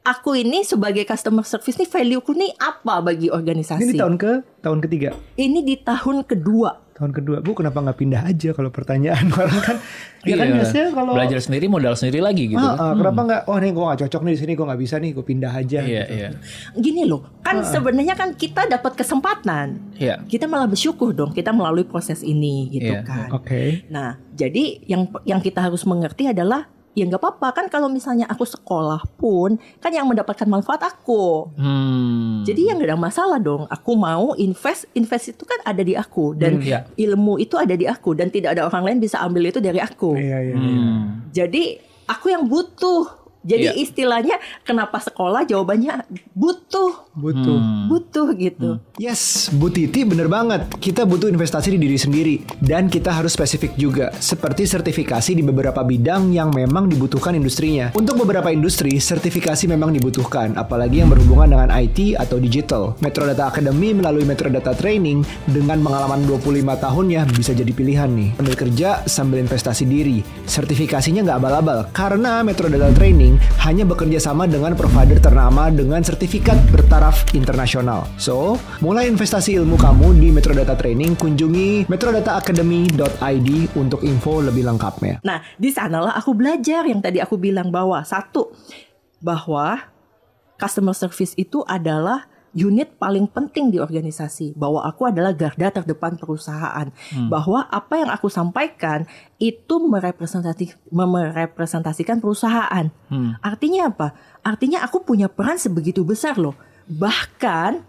[0.07, 3.83] Aku ini sebagai customer service nih value ku nih apa bagi organisasi?
[3.83, 4.31] Ini di tahun ke
[4.63, 5.09] tahun ketiga.
[5.35, 9.77] Ini di tahun kedua tahun kedua bu kenapa nggak pindah aja kalau pertanyaan orang kan
[10.25, 10.55] ya kan Iya.
[10.57, 12.57] biasanya kalau belajar sendiri modal sendiri lagi gitu.
[12.57, 12.81] Ah, kan.
[12.81, 15.11] ah, kenapa nggak oh nih gue nggak cocok nih di sini gue nggak bisa nih
[15.13, 16.13] gue pindah aja Iya, gitu.
[16.17, 16.29] iya.
[16.73, 19.67] Gini loh, kan sebenarnya kan kita dapat kesempatan.
[19.95, 20.25] Iya.
[20.25, 23.29] Kita malah bersyukur dong kita melalui proses ini gitu Iya, kan.
[23.29, 26.65] oke Nah, jadi yang yang kita harus mengerti adalah
[26.97, 31.45] ya nggak apa-apa kan kalau misalnya aku sekolah pun kan yang mendapatkan manfaat aku.
[31.53, 32.41] Hmm.
[32.41, 33.69] Jadi ya nggak ada masalah dong.
[33.69, 36.79] Aku mau invest, invest itu kan ada di aku dan Hmm, iya.
[36.97, 40.17] ilmu itu ada di aku dan tidak ada orang lain bisa ambil itu dari aku.
[40.17, 40.81] iya iya iya.
[40.81, 41.29] Hmm.
[41.29, 41.77] Jadi
[42.09, 43.26] aku yang butuh.
[43.47, 43.79] Jadi Iya.
[43.79, 44.35] istilahnya
[44.67, 46.03] kenapa sekolah jawabannya
[46.35, 47.87] butuh, butuh Hmm.
[47.87, 48.83] butuh gitu.
[48.99, 50.67] Yes, Bu Titi bener banget.
[50.77, 52.35] Kita butuh investasi di diri sendiri.
[52.59, 54.11] Dan kita harus spesifik juga.
[54.19, 57.95] Seperti sertifikasi di beberapa bidang yang memang dibutuhkan industrinya.
[57.95, 60.59] Untuk beberapa industri, sertifikasi memang dibutuhkan.
[60.59, 62.99] Apalagi yang berhubungan dengan IT atau digital.
[62.99, 68.29] Metrodata Academy melalui Metrodata Training dengan pengalaman 25 tahunnya bisa jadi pilihan nih.
[68.35, 70.19] Sambil kerja, sambil investasi diri.
[70.43, 71.79] Sertifikasinya nggak abal-abal.
[71.95, 78.05] Karena Metrodata Training hanya bekerja sama dengan provider ternama dengan sertifikat bertaraf internasional.
[78.21, 85.21] So, mulai investasi ilmu kamu di Metrodata Training, kunjungi metrodataacademy.id untuk info lebih lengkapnya.
[85.25, 88.53] Nah, di sanalah aku belajar yang tadi aku bilang bahwa satu
[89.19, 89.89] bahwa
[90.57, 96.87] customer service itu adalah unit paling penting di organisasi bahwa aku adalah garda terdepan perusahaan.
[97.27, 99.03] Bahwa apa yang aku sampaikan
[99.37, 102.87] itu merepresentasi merepresentasikan perusahaan.
[103.43, 104.15] Artinya apa?
[104.45, 106.55] Artinya aku punya peran sebegitu besar loh.
[106.87, 107.83] Bahkan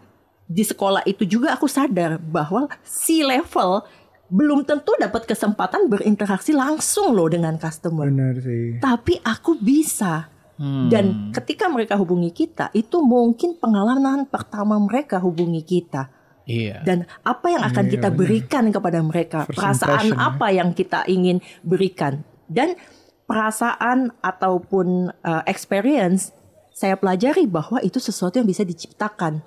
[0.49, 3.85] di sekolah itu juga aku sadar bahwa si level
[4.29, 8.13] belum tentu dapat kesempatan berinteraksi langsung loh dengan customer.
[8.13, 8.77] Benar sih.
[8.77, 10.91] tapi aku bisa Hmm.
[10.91, 16.11] dan ketika mereka hubungi kita, itu mungkin pengalaman pertama mereka hubungi kita.
[16.51, 16.83] Iya.
[16.83, 18.19] Dan apa yang akan Iya, kita benar.
[18.19, 20.27] berikan kepada mereka, First perasaan impression, ya.
[20.35, 22.75] apa yang kita ingin berikan, dan
[23.29, 26.35] perasaan ataupun uh, experience
[26.75, 29.45] saya pelajari bahwa itu sesuatu yang bisa diciptakan.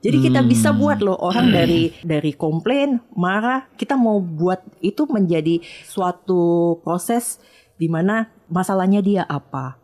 [0.00, 0.48] Jadi kita Hmm.
[0.48, 7.40] bisa buat loh orang dari dari komplain, marah, kita mau buat itu menjadi suatu proses
[7.76, 9.83] di mana masalahnya dia apa.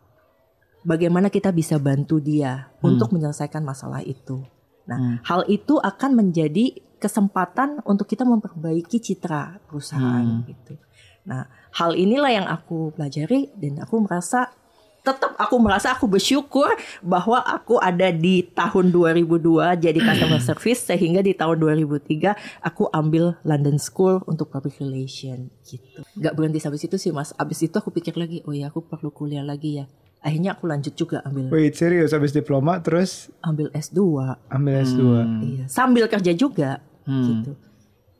[0.80, 2.94] Bagaimana kita bisa bantu dia Hmm.
[2.94, 4.40] untuk menyelesaikan masalah itu.
[4.88, 10.44] Nah, hal itu akan menjadi kesempatan untuk kita memperbaiki citra perusahaan Hmm.
[10.44, 10.80] gitu.
[11.24, 14.50] Nah, hal inilah yang aku pelajari dan aku merasa
[15.00, 16.68] tetap aku merasa aku bersyukur
[17.00, 23.40] bahwa aku ada di tahun 2002 jadi customer service sehingga di tahun 2003 aku ambil
[23.40, 26.04] London School untuk public relation gitu.
[26.20, 27.32] Gak berhenti sampai situ sih mas.
[27.40, 29.88] Abis itu aku pikir lagi, oh ya aku perlu kuliah lagi ya.
[30.20, 34.00] Akhirnya aku lanjut juga ambil Wait, serius habis diploma terus ambil S2.
[34.46, 35.00] ambil S2.
[35.40, 37.56] Iya, sambil kerja juga gitu.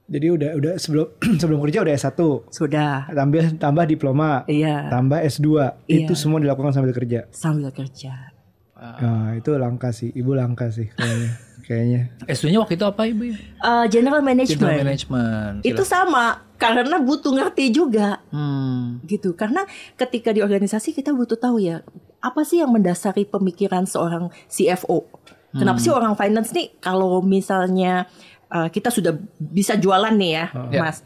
[0.07, 1.07] Jadi udah udah sebelum
[1.41, 2.19] sebelum kerja udah S1.
[2.49, 3.07] Sudah.
[3.07, 4.43] Tambah tambah diploma.
[4.45, 5.47] Iya, Tambah S2.
[5.87, 6.19] Itu Iya.
[6.19, 7.29] semua dilakukan sambil kerja.
[7.31, 8.33] sambil kerja.
[8.75, 10.09] Nah, itu langka sih.
[10.11, 11.31] Ibu langka sih kayaknya.
[11.71, 12.11] kayaknya.
[12.27, 13.23] S2-nya waktu itu apa Ibu?
[13.31, 14.59] Eh, general management.
[14.59, 15.55] General Management.
[15.63, 18.99] Itu sama karena butuh ngerti juga Hmm.
[19.07, 19.39] gitu.
[19.39, 19.63] Karena
[19.95, 21.87] ketika di organisasi kita butuh tahu ya
[22.19, 25.07] apa sih yang mendasari pemikiran seorang CFO.
[25.51, 28.07] Kenapa sih orang finance nih kalau misalnya
[28.51, 30.81] uh, kita sudah bisa jualan nih ya, Ya.
[30.85, 31.03] Mas.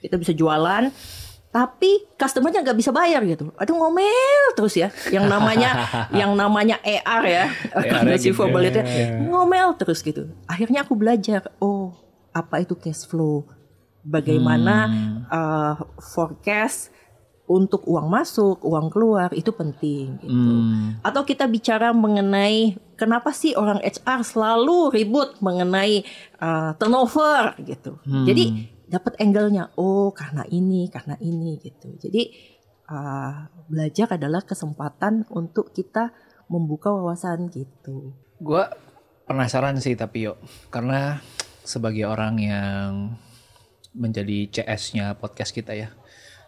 [0.00, 0.90] Kita bisa jualan
[1.56, 3.48] tapi customernya nggak bisa bayar gitu.
[3.56, 4.92] Aduh ngomel terus ya.
[5.08, 5.70] Yang namanya
[6.20, 8.36] yang namanya ER ya, AR gitu.
[8.36, 9.24] itu Iya.
[9.24, 10.28] ngomel terus gitu.
[10.44, 11.96] Akhirnya aku belajar, oh
[12.36, 13.48] apa itu cash flow,
[14.04, 14.92] bagaimana
[15.32, 15.74] uh,
[16.12, 16.92] forecast
[17.48, 20.28] untuk uang masuk, uang keluar itu penting gitu.
[20.28, 21.00] Hmm.
[21.00, 26.04] Atau kita bicara mengenai kenapa sih orang HR selalu ribut mengenai
[26.36, 27.96] uh, turnover gitu.
[28.04, 31.94] Jadi dapat angle-nya, oh karena ini, karena ini gitu.
[31.98, 32.30] Jadi
[32.90, 36.14] uh, belajar adalah kesempatan untuk kita
[36.46, 38.14] membuka wawasan gitu.
[38.38, 38.70] Gua
[39.26, 40.38] penasaran sih tapi yuk
[40.70, 41.18] karena
[41.66, 43.18] sebagai orang yang
[43.90, 45.90] menjadi CS-nya podcast kita ya.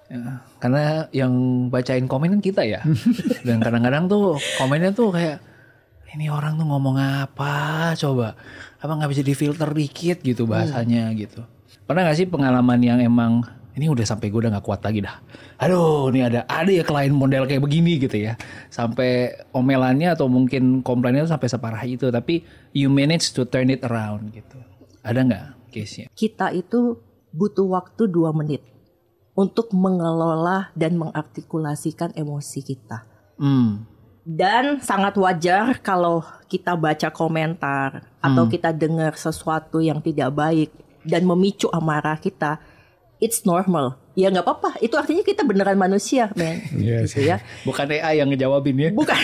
[0.08, 1.32] Ya, karena yang
[1.68, 2.80] bacain komen kan kita ya.
[3.46, 5.42] Dan kadang-kadang tuh komennya tuh kayak
[6.16, 8.32] ini orang tuh ngomong apa coba.
[8.80, 11.44] Apa nggak bisa difilter dikit gitu bahasanya gitu.
[11.88, 13.40] Pernah gak sih pengalaman yang emang
[13.78, 15.22] ini udah sampai gue udah nggak kuat lagi dah.
[15.62, 18.34] Aduh, ini ada ada ya klien model kayak begini gitu ya.
[18.68, 22.42] Sampai omelannya atau mungkin komplainnya sampai separah itu, tapi
[22.74, 24.58] you manage to turn it around gitu.
[25.06, 26.10] Ada nggak case-nya?
[26.10, 26.98] Kita itu
[27.30, 28.66] butuh waktu dua menit
[29.38, 33.06] untuk mengelola dan mengartikulasikan emosi kita.
[33.38, 33.86] Hmm.
[34.28, 40.68] Dan sangat wajar kalau kita baca komentar atau kita dengar sesuatu yang tidak baik
[41.04, 42.58] dan memicu amarah kita,
[43.18, 43.98] it's normal.
[44.14, 44.70] Ya nggak apa-apa.
[44.82, 46.58] Itu artinya kita beneran manusia, men.
[46.74, 47.38] Iya gitu ya.
[47.62, 48.90] Bukan AI yang ngejawabin ya.
[48.90, 49.14] Bukan.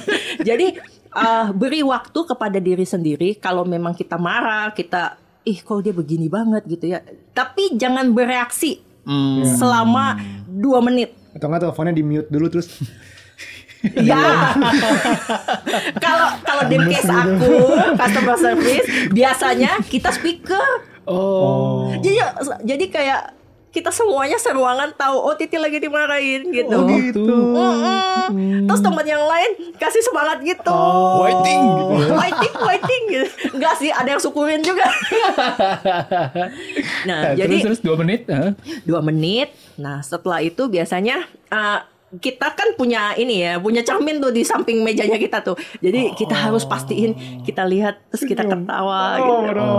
[0.48, 0.76] Jadi
[1.12, 3.40] uh, beri waktu kepada diri sendiri.
[3.40, 7.00] Kalau memang kita marah, kita ih kok dia begini banget gitu ya.
[7.32, 9.44] Tapi jangan bereaksi Hmm.
[9.44, 10.16] selama
[10.48, 11.12] dua menit.
[11.36, 12.68] Atau nggak teleponnya di mute dulu terus.
[13.84, 14.16] Ya.
[16.00, 17.52] Kalau kalau di case aku
[18.00, 20.93] customer service biasanya kita speaker.
[21.06, 21.90] Oh.
[22.00, 22.18] Jadi
[22.64, 23.22] jadi kayak
[23.74, 26.78] kita semuanya seruangan tahu oh Titi lagi dimarahin gitu.
[26.78, 27.26] Oh, gitu.
[27.58, 28.70] Mm-mm.
[28.70, 30.70] Terus teman yang lain kasih semangat gitu.
[31.26, 32.14] Waiting gitu.
[32.14, 33.26] Waiting, waiting gitu.
[33.58, 34.86] Enggak sih, ada yang syukurin juga.
[37.10, 38.30] nah, Nah, jadi terus terus dua menit.
[38.30, 38.54] hah?
[38.86, 39.50] dua menit.
[39.74, 41.82] Nah setelah itu biasanya uh,
[42.20, 45.56] kita kan punya ini ya, punya cermin tuh di samping mejanya kita tuh.
[45.80, 49.56] Jadi kita harus pastiin kita lihat terus kita ketawa Oh gitu.
[49.56, 49.70] no,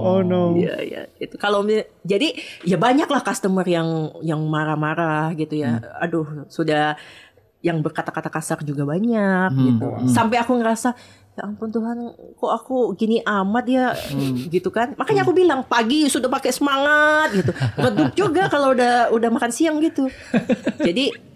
[0.00, 0.42] oh no.
[0.56, 1.66] Iya iya itu kalau
[2.04, 5.82] jadi ya banyak lah customer yang yang marah-marah gitu ya.
[6.00, 6.96] Aduh sudah
[7.64, 9.86] yang berkata-kata kasar juga banyak gitu.
[10.12, 10.92] Sampai aku ngerasa
[11.34, 13.86] ya ampun Tuhan kok aku gini amat ya
[14.52, 14.94] gitu kan.
[14.94, 17.50] Makanya aku bilang pagi sudah pakai semangat gitu.
[17.80, 20.06] Redup juga kalau udah udah makan siang gitu.
[20.86, 21.33] Jadi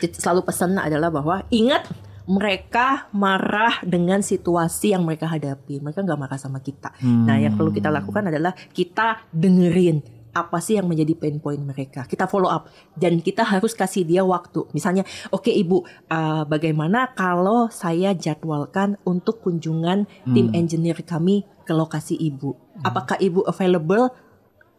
[0.00, 1.88] selalu pesan adalah bahwa ingat
[2.26, 5.78] mereka marah dengan situasi yang mereka hadapi.
[5.78, 6.90] Mereka nggak marah sama kita.
[7.02, 10.02] Nah, yang perlu kita lakukan adalah kita dengerin
[10.36, 12.04] apa sih yang menjadi pain point mereka.
[12.04, 14.68] Kita follow up dan kita harus kasih dia waktu.
[14.76, 15.80] Misalnya, oke Ibu,
[16.12, 22.52] uh, bagaimana kalau saya jadwalkan untuk kunjungan tim engineer kami ke lokasi Ibu?
[22.84, 24.12] Apakah Ibu available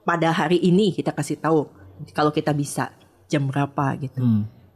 [0.06, 0.94] pada hari ini?
[0.94, 1.66] Kita kasih tahu
[2.14, 2.94] kalau kita bisa
[3.26, 4.22] jam berapa gitu.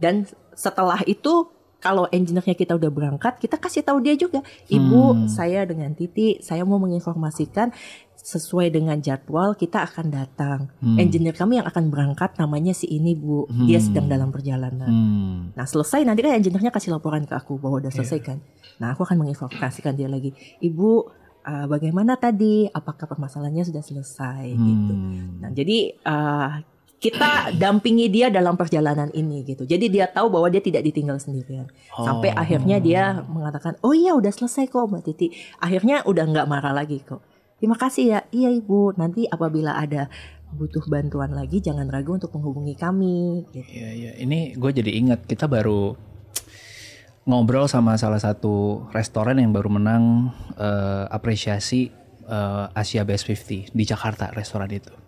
[0.02, 0.26] Dan
[0.58, 5.98] setelah itu kalau engineer-nya kita udah berangkat, kita kasih tahu dia juga, Ibu, saya dengan
[5.98, 7.74] Titi, saya mau menginformasikan
[8.22, 10.70] sesuai dengan jadwal kita akan datang.
[11.02, 14.90] Engineer kami yang akan berangkat namanya si ini Bu, dia sedang dalam perjalanan.
[14.94, 15.38] Hmm.
[15.58, 18.38] Nah selesai nanti kan engineer-nya kasih laporan ke aku bahwa udah selesai kan.
[18.78, 20.90] Nah aku akan menginformasikan dia lagi, Ibu
[21.50, 22.70] uh, bagaimana tadi?
[22.70, 24.94] Apakah permasalahannya sudah selesai gitu.
[25.42, 26.62] Nah jadi uh,
[27.02, 29.66] kita dampingi dia dalam perjalanan ini gitu.
[29.66, 31.66] Jadi dia tahu bahwa dia tidak ditinggal sendirian.
[31.90, 35.34] Sampai akhirnya dia mengatakan, oh iya udah selesai kok Mbak Titi.
[35.58, 37.26] Akhirnya udah nggak marah lagi kok.
[37.58, 38.20] Terima kasih ya.
[38.30, 38.94] Iya ibu.
[38.94, 40.08] Nanti apabila ada
[40.54, 43.50] butuh bantuan lagi, jangan ragu untuk menghubungi kami.
[43.50, 43.66] Gitu.
[43.66, 44.12] Iya iya.
[44.22, 45.98] Ini gue jadi ingat kita baru
[47.26, 51.90] ngobrol sama salah satu restoran yang baru menang eh, apresiasi
[52.30, 55.01] eh, Asia Best 50 di Jakarta restoran itu.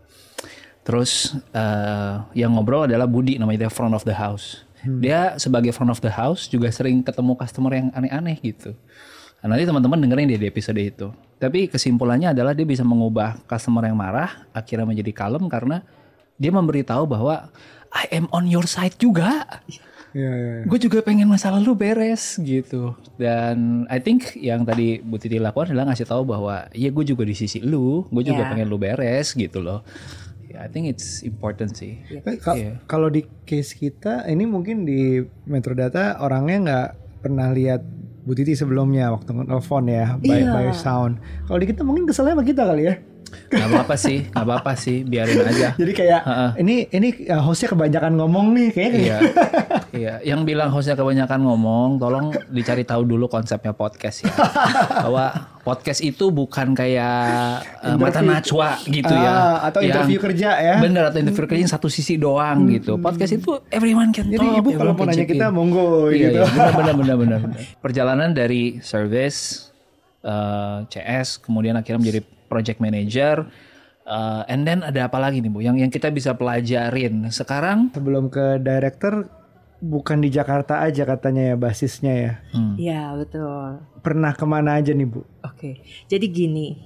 [0.83, 4.67] Terus eh, yang ngobrol adalah Budi namanya dia front of the house.
[4.83, 8.75] Dia sebagai front of the house juga sering ketemu customer yang aneh-aneh gitu.
[9.39, 11.07] Nah, nanti teman-teman dengerin dia di episode itu.
[11.39, 15.87] Tapi kesimpulannya adalah dia bisa mengubah customer yang marah akhirnya menjadi kalem karena
[16.35, 17.47] dia memberitahu bahwa
[17.95, 19.47] I am on your side juga.
[20.11, 20.51] Iya, iya.
[20.59, 20.63] iya.
[20.67, 22.91] Gue juga pengen masalah lu beres gitu.
[23.15, 27.23] Dan I think yang tadi Bu Titi lakukan adalah ngasih tahu bahwa ya gue juga
[27.23, 28.49] di sisi lu, gue juga Ya.
[28.51, 29.79] pengen lu beres gitu loh.
[30.55, 31.97] I think it's important sih.
[32.05, 32.77] Eh, ka- Iya.
[32.83, 36.87] Kalau di case kita ini mungkin di Metrodata orangnya nggak
[37.19, 37.81] pernah lihat
[38.21, 40.49] Bu Titi sebelumnya waktu nelfon ya by, Iya.
[40.49, 41.17] by sound.
[41.43, 42.95] Kalau di kita mungkin keselnya sama kita kali ya.
[43.49, 45.69] Gak apa-apa sih, gak apa-apa sih, biarin aja.
[45.73, 46.47] Jadi kayak Ha-ha.
[46.55, 48.99] ini ini uh, hostnya kebanyakan ngomong nih kayaknya.
[48.99, 49.17] Iya,
[49.91, 50.13] iya.
[50.23, 54.33] Yang bilang hostnya kebanyakan ngomong, tolong dicari tahu dulu konsepnya podcast ya.
[54.99, 55.25] Bahwa
[55.61, 57.23] podcast itu bukan kayak
[57.79, 59.31] uh, mata najwa gitu ya.
[59.31, 60.73] Ah, atau Yang- interview kerja ya.
[60.75, 60.83] Hmm.
[60.83, 62.97] Bener atau interview kerja yang satu sisi doang gitu.
[62.97, 64.59] Podcast itu everyone can Jadi talk.
[64.59, 66.39] ibu kalau mau nanya kita monggo Iya, gitu.
[66.39, 67.59] iya, benar, benar, benar, benar, benar.
[67.79, 69.71] Perjalanan dari service,
[70.19, 72.19] eh, CS, kemudian akhirnya menjadi
[72.53, 73.49] project manager,
[74.05, 75.65] eh, and then ada apa lagi nih bu?
[75.65, 77.89] Yang yang kita bisa pelajarin sekarang?
[77.97, 79.25] Sebelum ke director
[79.83, 82.33] bukan di Jakarta aja katanya ya basisnya ya.
[82.79, 83.83] Iya betul.
[83.99, 85.27] Pernah ke mana aja nih Bu?
[85.43, 86.79] Oke, jadi gini,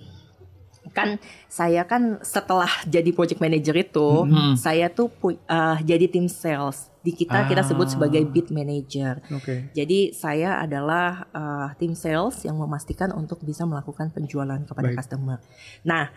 [0.98, 4.26] kan saya kan setelah jadi project manager itu,
[4.58, 5.14] saya tuh
[5.46, 6.90] uh, jadi tim sales.
[7.08, 9.24] Di kita kita sebut sebagai bid manager.
[9.32, 9.72] Oke.
[9.72, 15.00] Jadi saya adalah uh, tim sales yang memastikan untuk bisa melakukan penjualan kepada Baik.
[15.00, 15.40] customer.
[15.88, 16.12] Nah,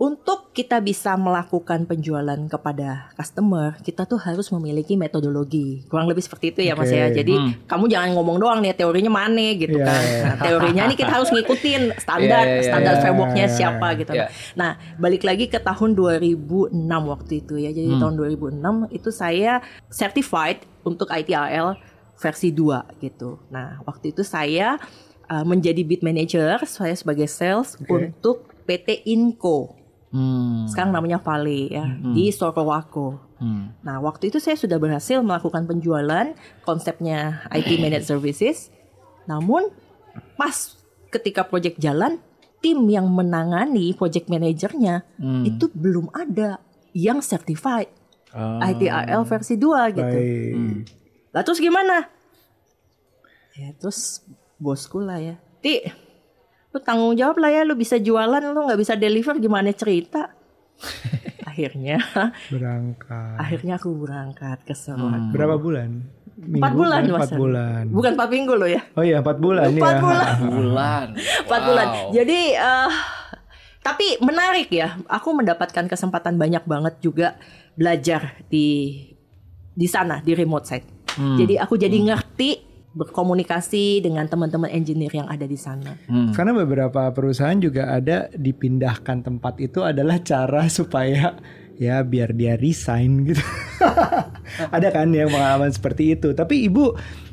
[0.00, 5.86] untuk kita bisa melakukan penjualan kepada customer, kita tuh harus memiliki metodologi.
[5.86, 6.98] Kurang lebih seperti itu ya Mas Oke.
[6.98, 7.06] ya.
[7.12, 7.34] Jadi
[7.70, 10.02] kamu jangan ngomong doang nih teorinya mana gitu Iya, kan.
[10.02, 10.22] iya.
[10.24, 14.12] Nah, teorinya ini kita harus ngikutin standar Iya, iya, standar iya, frameworknya iya, siapa gitu.
[14.16, 14.26] Iya.
[14.58, 16.74] Nah, balik lagi ke tahun 2006
[17.06, 17.70] waktu itu ya.
[17.70, 21.78] Jadi tahun 2006 itu saya certified untuk ITIL
[22.18, 23.38] versi 2 gitu.
[23.54, 24.82] Nah, waktu itu saya
[25.30, 27.86] uh, menjadi bid manager, saya sebagai sales Oke.
[27.92, 29.81] untuk PT Inco.
[30.12, 30.68] Hmm.
[30.68, 33.16] Sekarang namanya Vale ya di Sorowako.
[33.40, 33.72] Hmm.
[33.80, 38.68] Nah, waktu itu saya sudah berhasil melakukan penjualan konsepnya IT Managed Services.
[39.24, 39.72] Namun
[40.36, 40.76] pas
[41.08, 42.20] ketika project jalan,
[42.60, 45.02] tim yang menangani project manajernya
[45.48, 46.60] itu belum ada
[46.92, 47.88] yang certified
[48.32, 48.64] Ah.
[48.64, 50.08] ITIL versi 2 gitu.
[50.08, 50.88] Baik.
[51.36, 52.08] Lah terus gimana?
[53.52, 54.24] Ya terus
[54.56, 55.36] bosku lah ya.
[55.60, 55.92] Ti,
[56.72, 60.32] lu tanggung jawab lah ya, lu bisa jualan, lu nggak bisa deliver gimana cerita?
[61.44, 62.00] akhirnya,
[62.48, 63.36] Berangkat.
[63.36, 65.30] akhirnya aku berangkat ke Sorowako.
[65.30, 65.90] Berapa bulan?
[66.32, 67.12] Minggu, Empat bulan, kan?
[67.12, 67.82] Empat bulan.
[67.92, 68.80] Bukan empat minggu loh ya.
[68.96, 70.00] Oh iya, empat bulan Empat ya.
[70.00, 70.34] bulan.
[70.40, 71.06] Bulan.
[71.44, 71.68] Empat Wow.
[71.68, 71.86] bulan.
[72.10, 72.92] Jadi eh
[73.84, 74.96] tapi menarik ya.
[75.12, 77.36] Aku mendapatkan kesempatan banyak banget juga
[77.76, 78.96] belajar di
[79.70, 80.88] di sana di remote site.
[81.12, 85.96] Jadi aku jadi ngerti berkomunikasi dengan teman-teman engineer yang ada di sana.
[86.36, 91.36] Karena beberapa perusahaan juga ada dipindahkan tempat itu adalah cara supaya
[91.80, 93.42] ya biar dia resign gitu.
[94.76, 96.36] ada kan yang pengalaman seperti itu.
[96.36, 96.92] Tapi ibu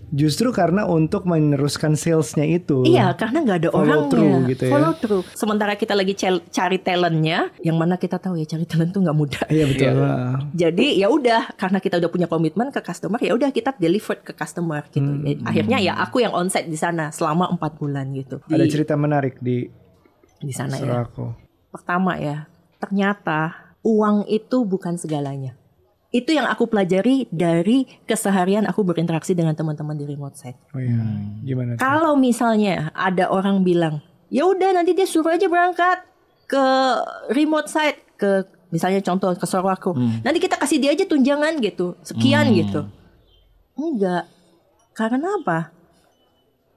[0.09, 2.85] justru karena untuk meneruskan salesnya itu.
[2.85, 4.09] Iya, karena nggak ada Follow orangnya.
[4.09, 4.73] through gitu ya.
[4.73, 5.23] Follow through.
[5.37, 6.13] Sementara kita lagi
[6.49, 9.43] cari talentnya, yang mana kita tahu ya cari talent tuh nggak mudah.
[9.49, 9.97] Iya betul.
[10.55, 14.33] Jadi ya udah karena kita udah punya komitmen ke customer ya udah kita delivered ke
[14.33, 15.05] customer gitu.
[15.05, 15.25] Hmm.
[15.25, 18.41] Ya, Akhirnya ya aku yang onsite di sana selama empat bulan gitu.
[18.47, 19.67] Di, Ada cerita menarik di
[20.39, 21.03] di sana ya.
[21.03, 21.35] Sorako.
[21.69, 22.47] Pertama ya,
[22.79, 25.58] ternyata uang itu bukan segalanya.
[26.09, 30.57] Itu yang aku pelajari dari keseharian aku berinteraksi dengan teman-teman di remote site.
[30.73, 30.97] Oh iya.
[31.45, 31.77] Gimana?
[31.77, 31.81] tuh?
[31.85, 34.01] Kalau misalnya ada orang bilang,
[34.33, 36.01] ya udah nanti dia suruh aja berangkat
[36.49, 36.65] ke
[37.29, 38.41] remote site ke
[38.73, 39.93] misalnya contoh ke Sorowako.
[40.25, 42.89] Nanti kita kasih dia aja tunjangan gitu, sekian gitu.
[43.77, 44.25] Enggak.
[44.97, 45.69] Karena apa?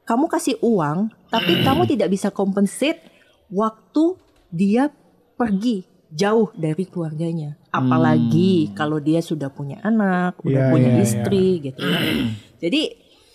[0.04, 3.00] Kamu kasih uang, tapi kamu tidak bisa compensate
[3.48, 4.20] waktu
[4.52, 4.92] dia
[5.40, 7.56] pergi jauh dari keluarganya.
[7.72, 12.00] Apalagi kalau dia sudah punya anak, udah Iya, punya iya, istri gitu ya.
[12.62, 12.82] Jadi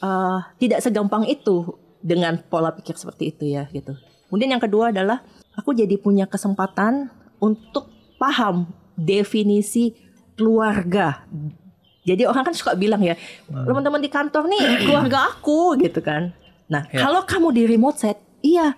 [0.06, 3.98] eh, tidak segampang itu dengan pola pikir seperti itu ya gitu.
[4.30, 7.10] Kemudian yang kedua adalah aku jadi punya kesempatan
[7.40, 9.96] untuk paham definisi
[10.36, 11.24] keluarga.
[12.08, 13.16] Jadi orang kan suka bilang ya,
[13.48, 16.32] teman-teman di kantor nih keluarga aku gitu kan.
[16.68, 18.76] Nah, kalau kamu di remote set, iya,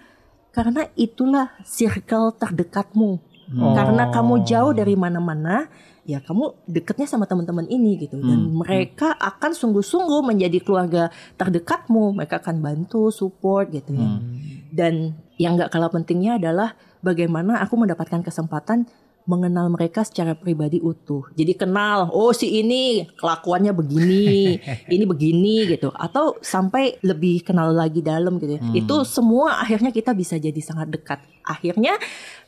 [0.54, 3.18] karena itulah circle terdekatmu.
[3.50, 5.66] Karena kamu jauh dari mana-mana,
[6.06, 8.22] ya kamu deketnya sama teman-teman ini gitu.
[8.22, 12.14] Dan mereka akan sungguh-sungguh menjadi keluarga terdekatmu.
[12.14, 14.22] Mereka akan bantu, support gitu ya.
[14.70, 18.86] Dan yang nggak kalah pentingnya adalah bagaimana aku mendapatkan kesempatan
[19.30, 21.30] mengenal mereka secara pribadi utuh.
[21.38, 24.58] Jadi kenal, oh si ini kelakuannya begini,
[24.94, 25.94] ini begini gitu.
[25.94, 28.62] Atau sampai lebih kenal lagi dalam gitu ya.
[28.74, 31.22] Itu semua akhirnya kita bisa jadi sangat dekat.
[31.46, 32.02] Akhirnya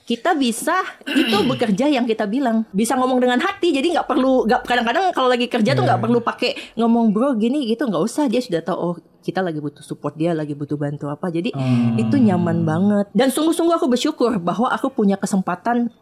[0.05, 4.61] kita bisa itu bekerja yang kita bilang bisa ngomong dengan hati jadi nggak perlu nggak
[4.65, 8.41] kadang-kadang kalau lagi kerja tuh nggak perlu pakai ngomong bro gini gitu nggak usah dia
[8.41, 11.53] sudah tahu oh kita lagi butuh support dia lagi butuh bantu apa jadi
[11.95, 15.93] itu nyaman banget dan sungguh-sungguh aku bersyukur bahwa aku punya kesempatan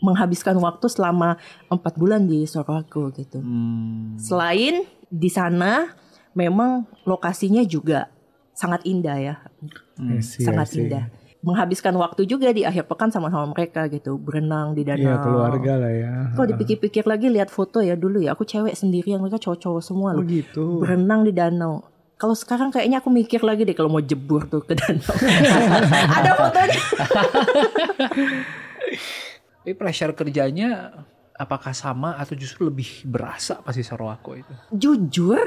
[0.00, 1.36] menghabiskan waktu selama
[1.68, 3.40] empat bulan di Sorowako gitu.
[4.16, 5.92] Selain di sana
[6.32, 8.08] memang lokasinya juga
[8.52, 9.34] sangat indah ya.
[10.00, 11.04] I see, sangat indah.
[11.40, 14.20] Menghabiskan waktu juga di akhir pekan sama-sama mereka gitu.
[14.20, 15.00] Berenang di danau.
[15.00, 16.12] Iya keluarga lah ya.
[16.36, 18.36] kalau dipikir-pikir lagi lihat foto ya dulu ya.
[18.36, 20.84] Aku cewek sendirian mereka cowok-cowok semua Oh loh gitu.
[20.84, 21.80] berenang di danau.
[22.20, 25.16] Kalau sekarang kayaknya aku mikir lagi deh kalau mau jebur tuh ke danau.
[26.20, 26.80] Ada fotonya
[29.70, 30.90] Tapi pressure kerjanya
[31.38, 34.50] apakah sama atau justru lebih berasa pasti Sorowako itu?
[34.74, 35.38] jujur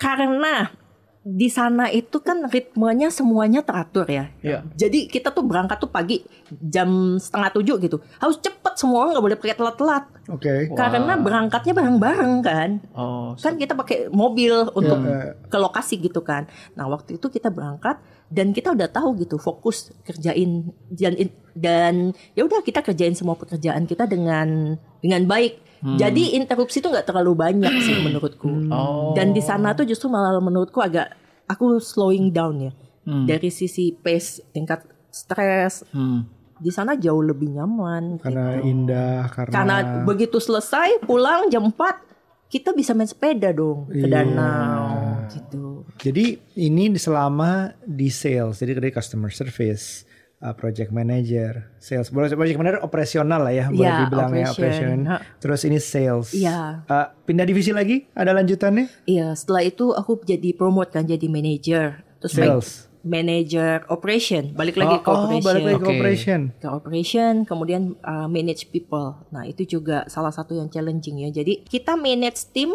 [0.00, 0.72] karena
[1.20, 4.32] di sana itu kan ritmenya semuanya teratur ya.
[4.40, 4.64] Iya.
[4.72, 8.00] Jadi kita tuh berangkat tuh pagi jam setengah tujuh gitu.
[8.16, 10.04] Harus cepet semua orang nggak boleh pakai telat-telat.
[10.32, 10.72] Oke.
[10.72, 12.70] Karena berangkatnya bareng-bareng kan.
[12.96, 15.36] Oh, Kan kita pakai mobil untuk Iya.
[15.52, 16.48] ke lokasi gitu kan.
[16.76, 18.00] Nah waktu itu kita berangkat
[18.34, 21.14] dan kita udah tahu gitu fokus kerjain dan
[21.54, 21.94] dan
[22.34, 25.62] ya udah kita kerjain semua pekerjaan kita dengan dengan baik.
[25.84, 28.48] Jadi interupsi itu nggak terlalu banyak sih menurutku.
[28.72, 29.12] Oh.
[29.12, 31.12] Dan di sana tuh justru malah menurutku agak
[31.44, 32.72] aku slowing down ya.
[33.04, 34.80] Dari sisi pace tingkat
[35.12, 36.24] stres Hmm.
[36.56, 38.16] di sana jauh lebih nyaman.
[38.16, 38.64] Karena gitu.
[38.64, 42.00] indah karena, Karena begitu selesai pulang jam 4
[42.48, 44.24] kita bisa main sepeda dong ke Iya.
[44.24, 44.84] danau
[45.28, 45.63] gitu.
[46.00, 50.04] Jadi ini selama di sales, jadi dari customer service,
[50.44, 54.96] uh, project manager, sales, boleh project manager operasional lah ya, boleh Iya, dibilang ya operation.
[55.40, 56.28] Terus ini sales.
[56.36, 56.84] Iya.
[56.84, 58.04] Uh, pindah divisi lagi?
[58.12, 59.08] Ada lanjutannya?
[59.08, 62.04] Iya, setelah itu aku jadi promote kan jadi manager.
[62.20, 62.68] Terus Sales.
[63.04, 65.44] manager operation, balik lagi ke oh, operation.
[65.44, 66.40] balik lagi ke operation.
[66.56, 69.20] ke operation, kemudian uh, manage people.
[69.28, 71.28] Nah, itu juga salah satu yang challenging ya.
[71.28, 72.72] Jadi kita manage tim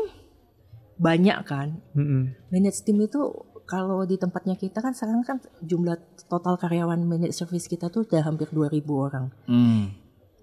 [1.00, 1.80] banyak kan.
[1.94, 2.36] Mm-mm.
[2.50, 3.22] Manage tim itu
[3.64, 5.96] kalau di tempatnya kita kan sekarang kan jumlah
[6.26, 9.26] total karyawan manage service kita tuh udah hampir 2000 orang.
[9.46, 9.96] Hmm.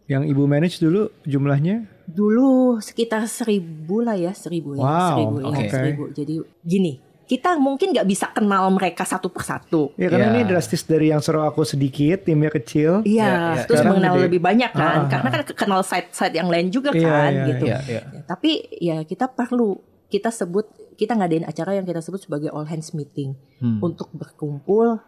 [0.06, 1.90] Yang ibu manage dulu jumlahnya?
[2.06, 5.66] Dulu sekitar seribu lah ya, seribu ya, Wow, seribu ya, oke.
[5.68, 6.02] seribu.
[6.14, 6.92] Jadi gini,
[7.26, 9.90] kita mungkin nggak bisa kenal mereka satu persatu.
[9.94, 10.32] Ya karena Ya.
[10.32, 13.02] ini drastis dari yang suruh aku sedikit, timnya kecil.
[13.02, 13.62] Iya, Ya, ya.
[13.66, 14.24] terus Sekarang mengenal gede.
[14.30, 17.64] lebih banyak kan, Ah, karena kan kenal site-site yang lain juga Iya, kan, iya, gitu.
[17.66, 18.02] Iya, iya.
[18.06, 22.64] Ya, tapi ya kita perlu kita sebut kita ngadain acara yang kita sebut sebagai all
[22.64, 23.80] hands meeting Hmm.
[23.80, 25.00] untuk berkumpul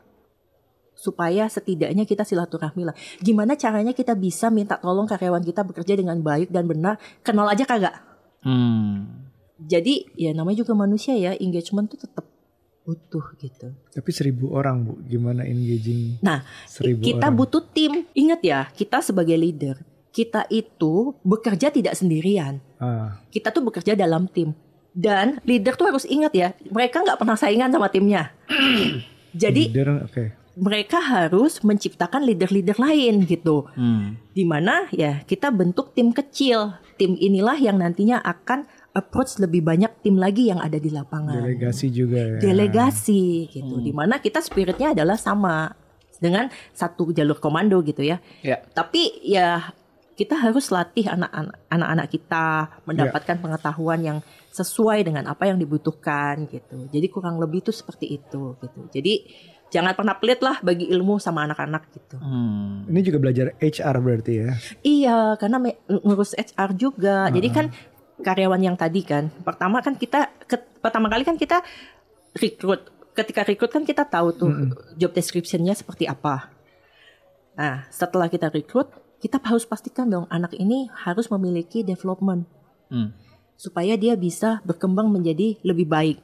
[0.93, 2.95] supaya setidaknya kita silaturahmi lah.
[3.19, 7.63] Gimana caranya kita bisa minta tolong karyawan kita bekerja dengan baik dan benar, kenal aja
[7.63, 7.95] kagak.
[8.43, 9.31] Hmm.
[9.61, 12.27] Jadi ya namanya juga manusia ya, engagement tuh tetap
[12.83, 13.69] butuh gitu.
[13.93, 17.37] Tapi seribu orang bu, gimana engaging Nah, seribu kita orang?
[17.37, 17.93] butuh tim.
[18.13, 19.79] Ingat ya, kita sebagai leader,
[20.09, 22.59] kita itu bekerja tidak sendirian.
[22.77, 24.51] Ah, Kita tuh bekerja dalam tim.
[24.99, 28.35] Dan leader tuh harus ingat ya, mereka nggak pernah saingan sama timnya.
[29.43, 30.25] Jadi leader, oke.
[30.59, 33.71] mereka harus menciptakan leader-leader lain gitu.
[33.79, 34.19] Hmm.
[34.35, 36.75] Di mana ya kita bentuk tim kecil.
[36.99, 41.47] Tim inilah yang nantinya akan approach lebih banyak tim lagi yang ada di lapangan.
[41.47, 42.39] Delegasi juga ya.
[42.43, 43.79] Delegasi gitu.
[43.79, 45.71] Di mana kita spiritnya adalah sama
[46.19, 48.19] dengan satu jalur komando gitu ya.
[48.43, 48.59] Ya.
[48.75, 49.71] Tapi ya
[50.19, 54.19] kita harus latih anak-anak anak-anak kita mendapatkan pengetahuan yang
[54.51, 56.91] sesuai dengan apa yang dibutuhkan gitu.
[56.91, 58.81] Jadi kurang lebih itu seperti itu gitu.
[58.91, 59.15] Jadi
[59.71, 62.19] jangan pernah pelit lah bagi ilmu sama anak-anak gitu.
[62.19, 62.91] Hmm.
[62.91, 64.51] Ini juga belajar HR berarti ya.
[64.83, 67.31] Iya, karena ngurus HR juga.
[67.31, 67.67] Jadi kan
[68.19, 71.63] karyawan yang tadi kan, pertama kan kita ke- pertama kali kan kita
[72.35, 72.91] rekrut.
[73.15, 74.51] Ketika rekrut kan kita tahu tuh
[74.99, 76.51] job description-nya seperti apa.
[77.55, 82.47] Nah, setelah kita rekrut, kita harus pastikan dong anak ini harus memiliki development
[82.89, 83.13] Hmm.
[83.53, 86.19] supaya dia bisa berkembang menjadi lebih baik.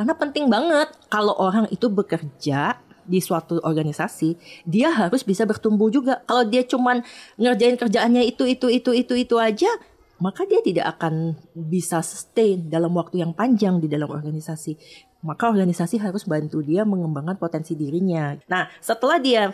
[0.00, 6.24] Karena penting banget kalau orang itu bekerja di suatu organisasi, dia harus bisa bertumbuh juga.
[6.24, 7.04] Kalau dia cuman
[7.36, 9.68] ngerjain kerjaannya itu itu itu itu itu aja,
[10.16, 14.76] maka dia tidak akan bisa sustain dalam waktu yang panjang di dalam organisasi.
[15.20, 18.36] Maka organisasi harus bantu dia mengembangkan potensi dirinya.
[18.48, 19.52] Nah, setelah dia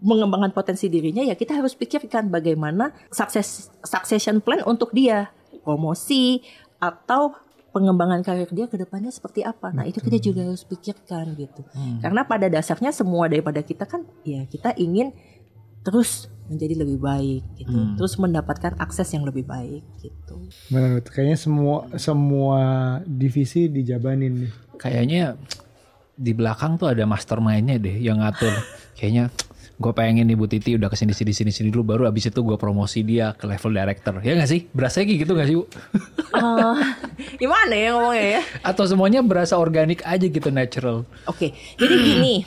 [0.00, 5.28] mengembangkan potensi dirinya ya kita harus pikirkan bagaimana sukses succession plan untuk dia
[5.60, 6.40] promosi
[6.80, 7.36] atau
[7.70, 9.70] pengembangan karir dia ke depannya seperti apa.
[9.70, 11.62] Nah, itu kita juga harus pikirkan gitu.
[12.02, 15.14] Karena pada dasarnya semua daripada kita kan ya kita ingin
[15.86, 17.78] terus menjadi lebih baik gitu.
[17.78, 17.94] Hmm.
[17.94, 20.50] Terus mendapatkan akses yang lebih baik gitu.
[20.74, 22.60] Menurut kayaknya semua semua
[23.06, 24.52] divisi dijabanin nih.
[24.74, 25.38] Kayaknya
[26.18, 28.52] di belakang tuh ada mastermindnya deh yang ngatur.
[28.98, 29.30] Kayaknya
[29.80, 32.36] gue pengen nih Bu Titi udah ke sini sini sini sini dulu baru abis itu
[32.38, 35.64] gue promosi dia ke level director ya nggak sih berasa kayak gitu nggak sih Bu
[36.30, 36.76] Ah,
[37.34, 38.42] gimana ya ngomongnya ya?
[38.62, 42.44] atau semuanya berasa organik aja gitu natural Oke, jadi gini,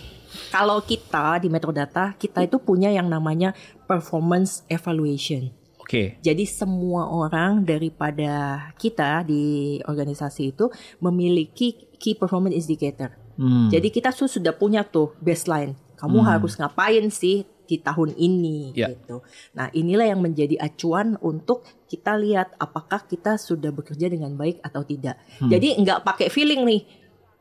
[0.49, 3.51] kalau kita di Metrodata kita itu punya yang namanya
[3.83, 5.49] performance evaluation.
[5.75, 8.31] oke Jadi semua orang daripada
[8.77, 9.43] kita di
[9.81, 13.13] organisasi itu memiliki key performance indicator.
[13.35, 13.67] Hmm.
[13.67, 15.73] Jadi kita su- sudah punya tuh baseline.
[16.03, 18.91] Kamu harus ngapain sih di tahun ini Ya.
[18.91, 19.23] gitu.
[19.55, 24.83] Nah, inilah yang menjadi acuan untuk kita lihat apakah kita sudah bekerja dengan baik atau
[24.83, 25.15] tidak.
[25.39, 25.47] Hmm.
[25.47, 26.83] Jadi nggak pakai feeling nih.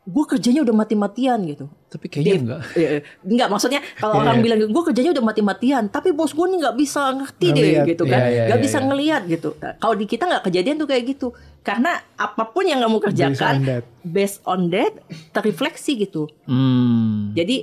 [0.02, 1.70] Gue kerjanya udah mati-matian gitu.
[1.86, 4.42] tapi kayaknya Dave, enggak eh, eh, enggak maksudnya kalau Iya, orang iya.
[4.42, 8.02] bilang gue kerjanya udah mati-matian tapi bos gue nih nggak bisa ngerti Nggak deh gitu
[8.08, 8.86] kan Iya, iya, nggak iya, bisa iya.
[8.88, 11.26] ngelihat gitu Nah, kalau di kita nggak kejadian tuh kayak gitu
[11.62, 13.82] karena apa pun yang kamu kerjakan on that.
[14.02, 14.92] based on that
[15.30, 17.36] terrefleksi gitu hmm.
[17.36, 17.56] jadi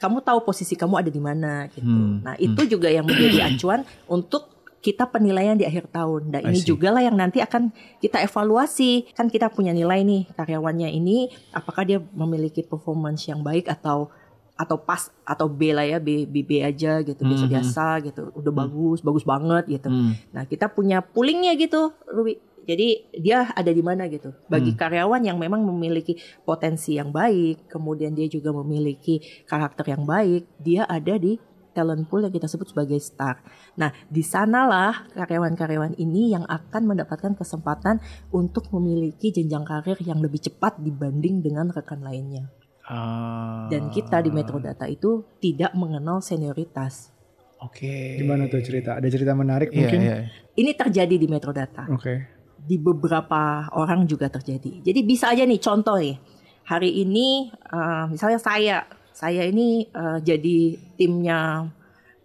[0.00, 3.84] kamu tahu posisi kamu ada di mana gitu Hmm, nah itu juga yang menjadi acuan
[4.08, 6.28] untuk kita penilaian di akhir tahun.
[6.28, 7.72] Nah ini juga lah yang nanti akan
[8.04, 9.08] kita evaluasi.
[9.16, 14.12] Kan kita punya nilai nih karyawannya ini apakah dia memiliki performance yang baik atau
[14.54, 18.52] atau pas atau B lah ya B B, B aja gitu biasa biasa gitu udah
[18.54, 19.88] bagus bagus banget gitu.
[19.88, 20.14] Hmm.
[20.30, 22.38] Nah kita punya poolingnya gitu, Ruby.
[22.64, 24.32] Jadi dia ada di mana gitu.
[24.48, 30.48] Bagi karyawan yang memang memiliki potensi yang baik, kemudian dia juga memiliki karakter yang baik,
[30.58, 31.36] dia ada di
[31.74, 33.42] talent pool yang kita sebut sebagai star.
[33.74, 37.98] Nah, di sanalah karyawan-karyawan ini yang akan mendapatkan kesempatan
[38.30, 42.46] untuk memiliki jenjang karir yang lebih cepat dibanding dengan rekan lainnya.
[42.84, 47.10] Ah, Dan kita di Metrodata itu tidak mengenal senioritas.
[47.58, 48.94] oke Gimana tuh cerita?
[49.00, 49.98] Ada cerita menarik Iya, mungkin?
[50.04, 50.16] iya.
[50.54, 51.88] Ini terjadi di Metrodata.
[51.88, 52.33] Oke.
[52.64, 54.80] Di beberapa orang juga terjadi.
[54.80, 56.16] Jadi bisa aja nih contoh nih.
[56.64, 58.76] Hari ini uh, misalnya saya
[59.14, 61.70] saya ini eh, jadi timnya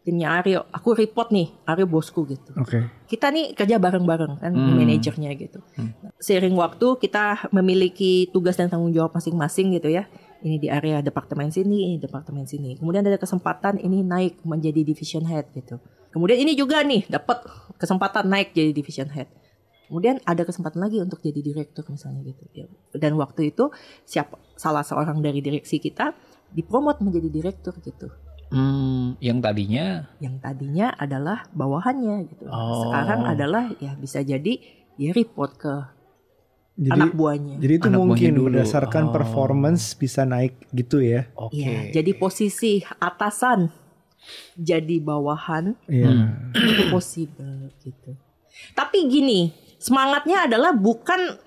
[0.09, 0.65] timnya Aryo.
[0.73, 2.49] Aku report nih, Aryo bosku gitu.
[2.57, 2.81] Oke.
[3.05, 5.61] Kita nih kerja bareng-bareng kan manajernya gitu.
[6.17, 10.09] Seiring waktu kita memiliki tugas dan tanggung jawab masing-masing gitu ya.
[10.39, 12.79] Ini di area departemen sini, ini departemen sini.
[12.79, 15.77] Kemudian ada kesempatan ini naik menjadi division head gitu.
[16.09, 17.43] Kemudian ini juga nih dapat
[17.77, 19.27] kesempatan naik jadi division head.
[19.89, 22.45] Kemudian ada kesempatan lagi untuk jadi direktur misalnya gitu.
[22.53, 22.69] Ya.
[22.93, 23.73] Dan waktu itu
[24.05, 26.13] siapa salah seorang dari direksi kita
[26.47, 28.13] dipromot menjadi direktur gitu.
[28.49, 32.45] Hmm, yang tadinya Yang tadinya adalah bawahannya gitu.
[32.45, 32.85] Oh.
[32.85, 34.57] Sekarang adalah ya bisa jadi
[34.93, 35.73] dia report ke
[36.75, 37.55] Jadi anak buahnya.
[37.57, 39.11] jadi itu Anak mungkin berdasarkan Oh.
[39.11, 41.27] performance bisa naik gitu ya.
[41.33, 41.51] oke.
[41.51, 43.67] Iya, jadi posisi atasan
[44.55, 46.09] jadi bawahan Iya.
[46.53, 48.15] itu possible gitu.
[48.71, 51.39] Tapi gini, semangatnya adalah bukan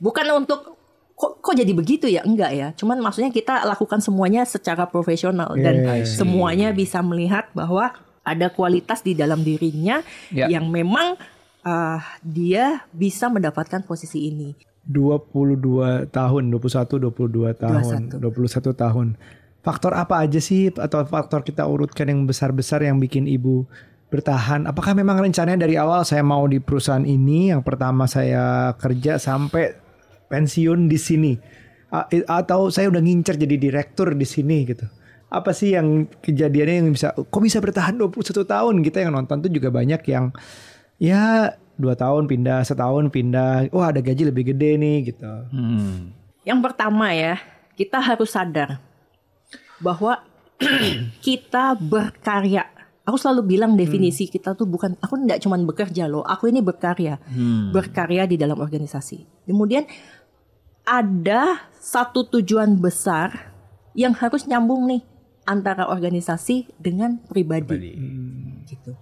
[0.00, 0.74] bukan untuk
[1.14, 2.24] kok kok jadi begitu ya?
[2.26, 2.68] Enggak ya.
[2.74, 6.08] Cuman maksudnya kita lakukan semuanya secara profesional dan Yeah.
[6.08, 10.02] semuanya bisa melihat bahwa ada kualitas di dalam dirinya
[10.34, 10.50] Ya.
[10.50, 11.14] yang memang
[11.62, 14.50] ah, dia bisa mendapatkan posisi ini.
[14.82, 18.18] 22 tahun, 21, 22 tahun, 21.
[18.18, 19.06] 21 tahun.
[19.62, 23.62] Faktor apa aja sih atau faktor kita urutkan yang besar-besar yang bikin ibu
[24.12, 24.68] bertahan?
[24.68, 29.72] Apakah memang rencananya dari awal saya mau di perusahaan ini yang pertama saya kerja sampai
[30.28, 31.32] pensiun di sini
[31.92, 32.08] A-
[32.40, 34.84] atau saya udah ngincer jadi direktur di sini gitu.
[35.32, 39.52] Apa sih yang kejadiannya yang bisa kok bisa bertahan 21 tahun kita yang nonton tuh
[39.52, 40.28] juga banyak yang
[41.00, 46.12] ya dua tahun pindah setahun pindah wah ada gaji lebih gede nih gitu Hmm.
[46.42, 47.38] Yang pertama ya,
[47.78, 48.82] kita harus sadar
[49.78, 50.24] bahwa
[51.26, 52.71] kita berkarya.
[53.02, 57.18] Aku selalu bilang definisi kita tuh bukan aku tidak cuma bekerja loh, aku ini berkarya.
[57.74, 59.46] Berkarya di dalam organisasi.
[59.50, 59.82] Kemudian
[60.86, 63.54] ada satu tujuan besar
[63.98, 65.02] yang harus nyambung nih
[65.42, 67.98] antara organisasi dengan pribadi.
[68.70, 68.94] Gitu.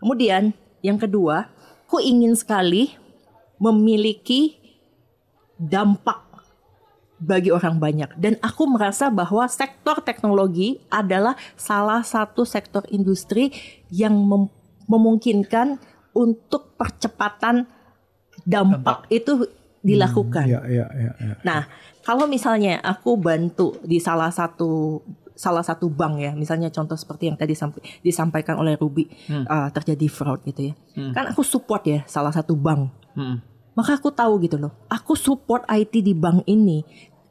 [0.00, 1.52] Kemudian yang kedua,
[1.84, 2.96] aku ingin sekali
[3.60, 4.56] memiliki
[5.60, 6.29] dampak
[7.20, 13.52] bagi orang banyak dan aku merasa bahwa sektor teknologi adalah salah satu sektor industri
[13.92, 14.48] yang mem-
[14.88, 15.76] memungkinkan
[16.10, 17.68] untuk percepatan
[18.42, 19.46] dampak, itu
[19.80, 20.48] dilakukan.
[20.48, 21.34] ya ya ya, ya.
[21.40, 21.68] Nah,
[22.02, 25.00] kalau misalnya aku bantu di salah satu
[25.32, 30.04] salah satu bank ya, misalnya contoh seperti yang tadi sampai disampaikan oleh Ruby uh, terjadi
[30.08, 30.74] fraud gitu ya,
[31.12, 33.40] kan aku support ya salah satu bank, Hmm.
[33.72, 36.84] maka aku tahu gitu loh, aku support IT di bank ini.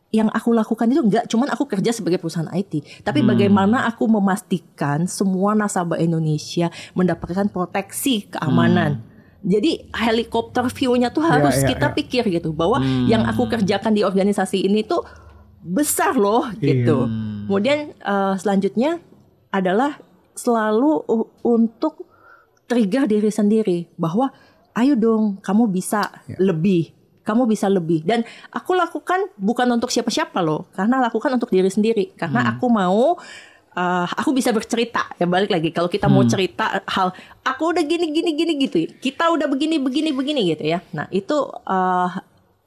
[0.10, 5.06] Yang aku lakukan itu enggak cuman aku kerja sebagai perusahaan IT, tapi bagaimana aku memastikan
[5.06, 9.06] semua nasabah Indonesia mendapatkan proteksi keamanan.
[9.40, 11.96] Jadi helikopter view-nya tuh harus ya, kita ya.
[11.96, 15.06] pikir gitu bahwa yang aku kerjakan di organisasi ini tuh
[15.64, 17.06] besar loh gitu.
[17.46, 19.00] Kemudian eh, selanjutnya
[19.54, 19.96] adalah
[20.36, 21.04] selalu
[21.46, 22.08] untuk
[22.70, 24.30] trigger diri sendiri bahwa
[24.78, 26.08] ayo dong kamu bisa
[26.40, 26.99] lebih.
[27.30, 28.02] Kamu bisa lebih.
[28.02, 32.18] Dan aku lakukan bukan untuk siapa-siapa loh, karena lakukan untuk diri sendiri.
[32.18, 33.14] Karena aku mau
[33.78, 35.06] eh, aku bisa bercerita.
[35.22, 37.14] Ya balik lagi kalau kita mau cerita hal
[37.46, 40.82] aku udah gini gini gini gitu kita udah begini begini begini gitu ya.
[40.98, 41.38] Nah itu
[41.70, 42.10] eh,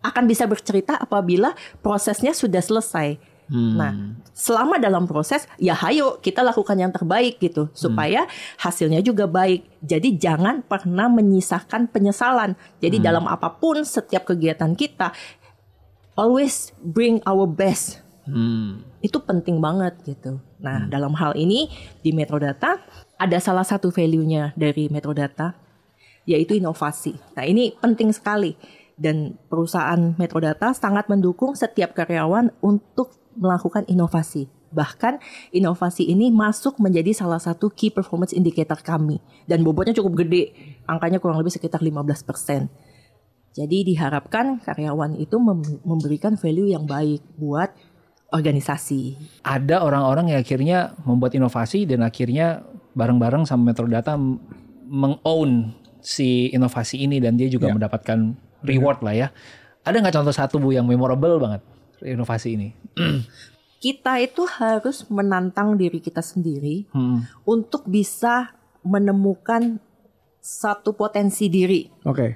[0.02, 3.92] akan bisa bercerita apabila prosesnya sudah selesai nah
[4.32, 8.24] selama dalam proses ya hayo kita lakukan yang terbaik gitu supaya
[8.56, 9.68] hasilnya juga baik.
[9.84, 12.56] Jadi jangan pernah menyisakan penyesalan.
[12.80, 15.12] Jadi dalam apa pun setiap kegiatan kita
[16.16, 18.00] always bring our best.
[18.22, 18.86] Hmm.
[19.02, 20.38] itu penting banget gitu.
[20.62, 21.66] Nah, dalam hal ini
[22.06, 22.78] di Metrodata
[23.18, 25.58] ada salah satu value-nya dari Metrodata
[26.22, 27.18] yaitu inovasi.
[27.34, 28.54] Nah, ini penting sekali.
[28.94, 34.46] Dan perusahaan Metrodata sangat mendukung setiap karyawan untuk melakukan inovasi.
[34.72, 35.20] Bahkan
[35.50, 40.56] inovasi ini masuk menjadi salah satu key performance indicator kami dan bobotnya cukup gede,
[40.86, 42.72] angkanya kurang lebih sekitar 15%.
[43.52, 47.68] Jadi diharapkan karyawan itu mem- memberikan value yang baik buat
[48.32, 49.20] organisasi.
[49.44, 52.64] Ada orang-orang yang akhirnya membuat inovasi dan akhirnya
[52.96, 54.16] bareng-bareng sama Metrodata
[54.82, 57.76] meng-own si inovasi ini dan dia juga Ya.
[57.76, 58.18] mendapatkan
[58.64, 59.28] reward lah ya.
[59.84, 61.60] Ada nggak contoh satu bu yang memorable banget
[62.04, 62.68] inovasi ini?
[63.82, 67.26] Kita itu harus menantang diri kita sendiri Hmm.
[67.42, 68.54] untuk bisa
[68.86, 69.82] menemukan
[70.38, 71.86] satu potensi diri.
[72.02, 72.28] oke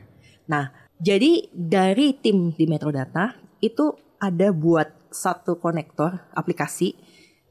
[0.47, 0.71] Nah,
[1.03, 6.95] jadi dari tim di Metrodata itu ada buat satu konektor aplikasi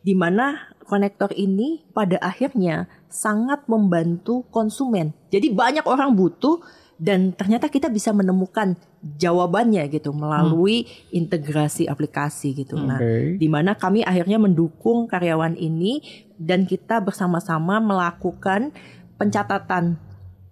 [0.05, 5.11] di mana konektor ini pada akhirnya sangat membantu konsumen.
[5.33, 6.61] Jadi banyak orang butuh
[6.95, 12.79] dan ternyata kita bisa menemukan jawabannya gitu melalui integrasi aplikasi gitu.
[12.79, 13.35] Nah, Oke.
[13.35, 15.99] di mana kami akhirnya mendukung karyawan ini
[16.39, 18.71] dan kita bersama-sama melakukan
[19.19, 19.99] pencatatan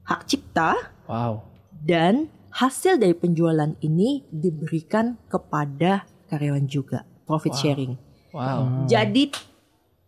[0.04, 0.76] hak cipta
[1.08, 1.44] Wow.
[1.84, 7.96] dan hasil dari penjualan ini diberikan kepada karyawan juga profit sharing.
[8.36, 8.88] Wow.
[8.88, 9.32] Jadi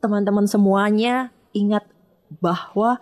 [0.03, 1.87] teman-teman semuanya ingat
[2.43, 2.99] bahwa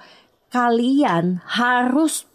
[0.54, 2.30] kalian harus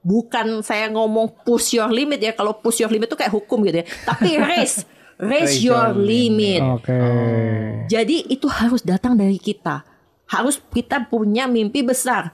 [0.00, 3.84] bukan saya ngomong push your limit ya kalau push your limit itu kayak hukum gitu
[3.84, 4.84] ya tapi raise
[5.20, 6.64] raise your limit.
[6.64, 6.96] Oke.
[7.92, 9.84] Jadi itu harus datang dari kita.
[10.24, 12.32] Harus kita punya mimpi besar.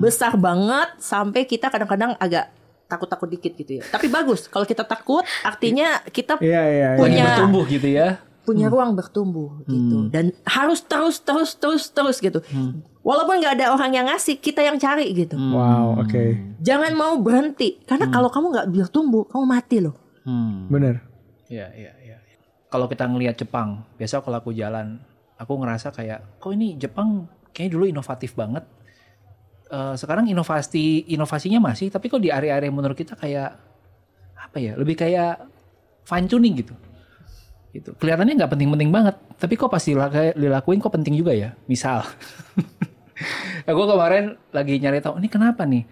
[0.00, 2.54] Besar banget sampai kita kadang-kadang agak
[2.86, 3.84] takut-takut dikit gitu ya.
[3.84, 6.62] Tapi bagus kalau kita takut artinya kita iya.
[6.64, 6.88] iya.
[6.96, 8.08] Lagi Punya- bertumbuh gitu ya.
[8.46, 12.38] punya ruang bertumbuh gitu dan harus terus terus terus terus gitu.
[13.06, 15.38] Walaupun nggak ada orang yang ngasih, kita yang cari gitu.
[15.38, 16.58] Wow, oke.
[16.58, 19.94] Jangan mau berhenti karena kalau kamu nggak bertumbuh, kamu mati loh.
[20.26, 20.66] Hmm.
[20.66, 21.06] Bener.
[21.46, 22.18] Iya, iya, iya.
[22.66, 24.98] Kalau kita ngelihat Jepang, biasa kalau aku jalan,
[25.38, 28.66] aku ngerasa kayak, kok ini Jepang kayaknya dulu inovatif banget.
[29.70, 33.54] Eh, sekarang inovasi inovasinya masih, tapi kok di area-area menurut kita kayak
[34.34, 34.74] apa ya?
[34.74, 35.46] Lebih kayak
[36.02, 36.74] fine tuning gitu.
[37.70, 37.94] Gitu.
[38.02, 41.54] Kelihatannya nggak penting-penting banget, tapi kok pas dilaka- dilakuin kok penting juga ya.
[41.66, 42.02] Misal,
[43.68, 45.84] aku kemarin lagi nyari tahu ini kenapa nih?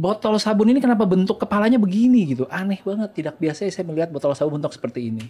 [0.00, 2.32] botol sabun ini kenapa bentuk kepalanya begini?
[2.32, 2.48] Gitu.
[2.48, 5.28] Aneh banget tidak biasa saya melihat botol sabun bentuk seperti ini.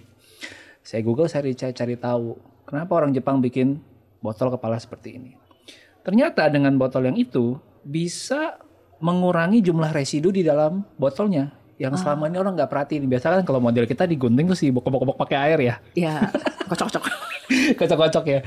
[0.86, 2.38] Saya google saya cari, cari tahu
[2.70, 3.82] kenapa orang Jepang bikin
[4.22, 5.34] botol kepala seperti ini.
[6.06, 8.62] Ternyata dengan botol yang itu bisa
[9.02, 13.10] mengurangi jumlah residu di dalam botolnya yang selama ini orang nggak perhatiin.
[13.10, 15.74] Biasa kan kalau model kita digunting terus dibokok-bokok pakai air ya.
[15.98, 16.14] Ya,
[16.70, 17.19] kocok-kocok.
[17.78, 18.40] kocok-kocok ya.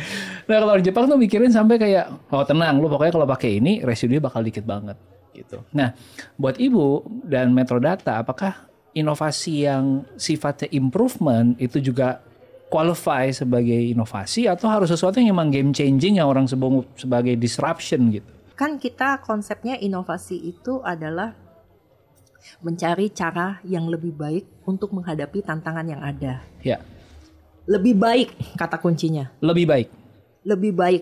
[0.48, 3.84] Nah kalau di Jepang tuh mikirin sampai kayak oh tenang lu pokoknya kalau pakai ini
[3.84, 4.98] residunya bakal dikit banget
[5.36, 5.64] gitu.
[5.76, 5.92] Nah
[6.40, 12.22] buat ibu dan Metrodata apakah inovasi yang sifatnya improvement itu juga
[12.70, 18.10] qualify sebagai inovasi atau harus sesuatu yang emang game changing yang orang sebut sebagai disruption
[18.14, 18.30] gitu?
[18.54, 21.34] Kan kita konsepnya inovasi itu adalah
[22.60, 26.44] mencari cara yang lebih baik untuk menghadapi tantangan yang ada.
[26.62, 26.78] Ya
[27.70, 29.32] Lebih baik kata kuncinya.
[29.40, 29.88] lebih baik.
[30.44, 31.02] Lebih baik.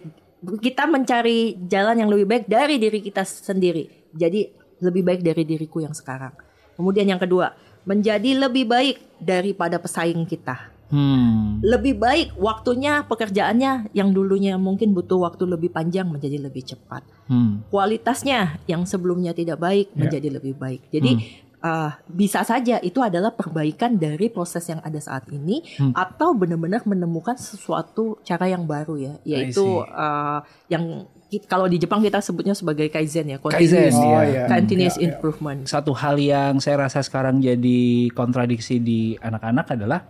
[0.61, 3.89] Kita mencari jalan yang lebih baik dari diri kita sendiri.
[4.13, 4.49] Jadi
[4.81, 6.33] lebih baik dari diriku yang sekarang.
[6.77, 7.53] Kemudian yang kedua,
[7.85, 10.73] menjadi lebih baik daripada pesaing kita.
[10.91, 11.63] Hmm.
[11.63, 17.05] Lebih baik waktunya pekerjaannya yang dulunya mungkin butuh waktu lebih panjang menjadi lebih cepat.
[17.31, 17.63] Hmm.
[17.71, 20.91] kualitasnya yang sebelumnya tidak baik menjadi lebih baik.
[20.91, 21.15] Jadi
[21.61, 25.61] uh, bisa saja itu adalah perbaikan dari proses yang ada saat ini
[25.93, 31.05] atau benar-benar menemukan sesuatu cara yang baru ya, yaitu uh, yang
[31.47, 34.45] kalau di Jepang kita sebutnya sebagai kaizen ya, Kaizen, continuous, Oh, iya.
[34.51, 35.07] continuous Iya, iya.
[35.07, 35.59] improvement.
[35.63, 40.03] satu hal yang saya rasa sekarang jadi kontradiksi di anak-anak adalah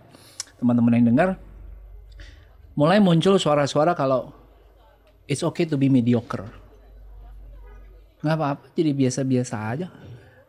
[0.58, 1.28] teman-teman yang dengar
[2.72, 4.32] mulai muncul suara-suara kalau
[5.28, 6.48] it's okay to be mediocre.
[8.22, 9.86] Nggak apa-apa, jadi biasa-biasa aja.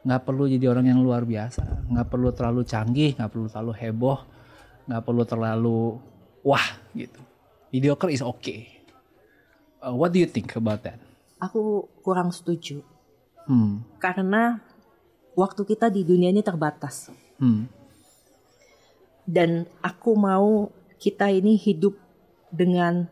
[0.03, 1.87] Nggak perlu jadi orang yang luar biasa.
[1.87, 4.19] Nggak perlu terlalu canggih, nggak perlu terlalu heboh,
[4.87, 5.79] nggak perlu terlalu
[6.43, 7.19] wah gitu.
[7.71, 8.83] Mediocre is okay.
[9.79, 10.99] Uh, what do you think about that?
[11.39, 12.83] Aku kurang setuju
[13.43, 13.83] Hmm.
[13.99, 14.63] karena
[15.35, 17.11] waktu kita di dunia ini terbatas.
[17.43, 17.67] Hmm.
[19.23, 21.95] dan aku mau kita ini hidup
[22.51, 23.07] dengan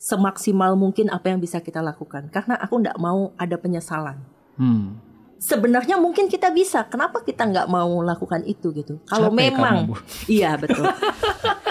[0.00, 4.20] semaksimal mungkin apa yang bisa kita lakukan karena aku nggak mau ada penyesalan
[4.56, 5.00] Hmm.
[5.40, 9.94] Sebenarnya mungkin kita bisa kenapa kita nggak mau lakukan itu gitu kalau Capek memang kamu,
[10.36, 10.84] iya betul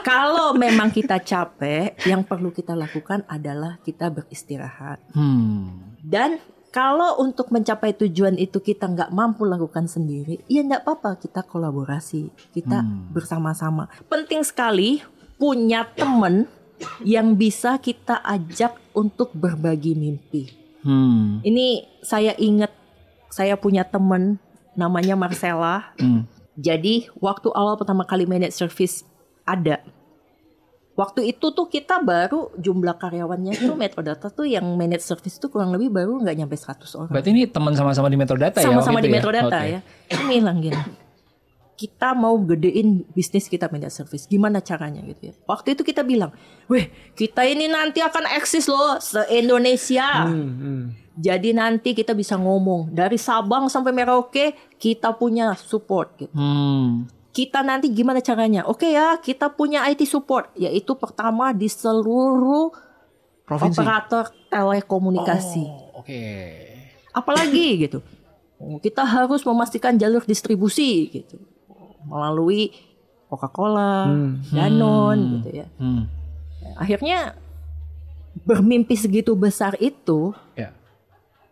[0.01, 5.95] kalau memang kita capek yang perlu kita lakukan adalah kita beristirahat Hmm.
[6.01, 11.41] dan kalau untuk mencapai tujuan itu kita nggak mampu lakukan sendiri, ya nggak apa-apa kita
[11.41, 13.89] kolaborasi, kita bersama-sama.
[14.05, 15.01] Penting sekali
[15.41, 16.45] punya temen
[17.01, 20.43] yang bisa kita ajak untuk berbagi mimpi.
[20.85, 21.43] Hmm.
[21.43, 22.71] Ini saya ingat
[23.29, 24.41] saya punya temen
[24.73, 25.93] namanya Marcella.
[25.97, 26.25] Hmm.
[26.59, 29.07] Jadi waktu awal pertama kali manage service
[29.47, 29.79] ada.
[30.99, 35.71] Waktu itu tuh kita baru jumlah karyawannya itu Metrodata tuh yang manage service tuh kurang
[35.71, 38.67] lebih baru nggak nyampe 100 orang Berarti ini teman sama-sama di Metrodata ya?
[38.67, 39.71] sama-sama di itu Metrodata Oke.
[39.71, 39.79] ya.
[40.11, 41.08] Ini bilang gini.
[41.79, 44.27] Kita mau gedein bisnis kita media service.
[44.27, 45.33] Gimana caranya gitu ya.
[45.47, 46.35] Waktu itu kita bilang,
[46.67, 50.27] "Weh, kita ini nanti akan eksis loh se-Indonesia."
[51.19, 56.31] Jadi nanti kita bisa ngomong dari Sabang sampai Merauke kita punya support gitu.
[56.35, 57.07] Hmm.
[57.31, 58.67] Kita nanti gimana caranya?
[58.67, 62.71] Oke ya, kita punya IT support yaitu pertama di seluruh
[63.47, 63.79] Provinsi.
[63.79, 65.63] operator telekomunikasi
[65.95, 66.21] Oh, Oke.
[67.15, 67.99] apalagi gitu
[68.59, 71.39] Kita harus memastikan jalur distribusi gitu
[72.05, 72.71] melalui
[73.29, 74.09] Coca-Cola,
[74.49, 75.67] Danone gitu ya.
[75.77, 76.09] Hmm.
[76.75, 77.37] Akhirnya
[78.45, 80.73] bermimpi segitu besar itu Ya.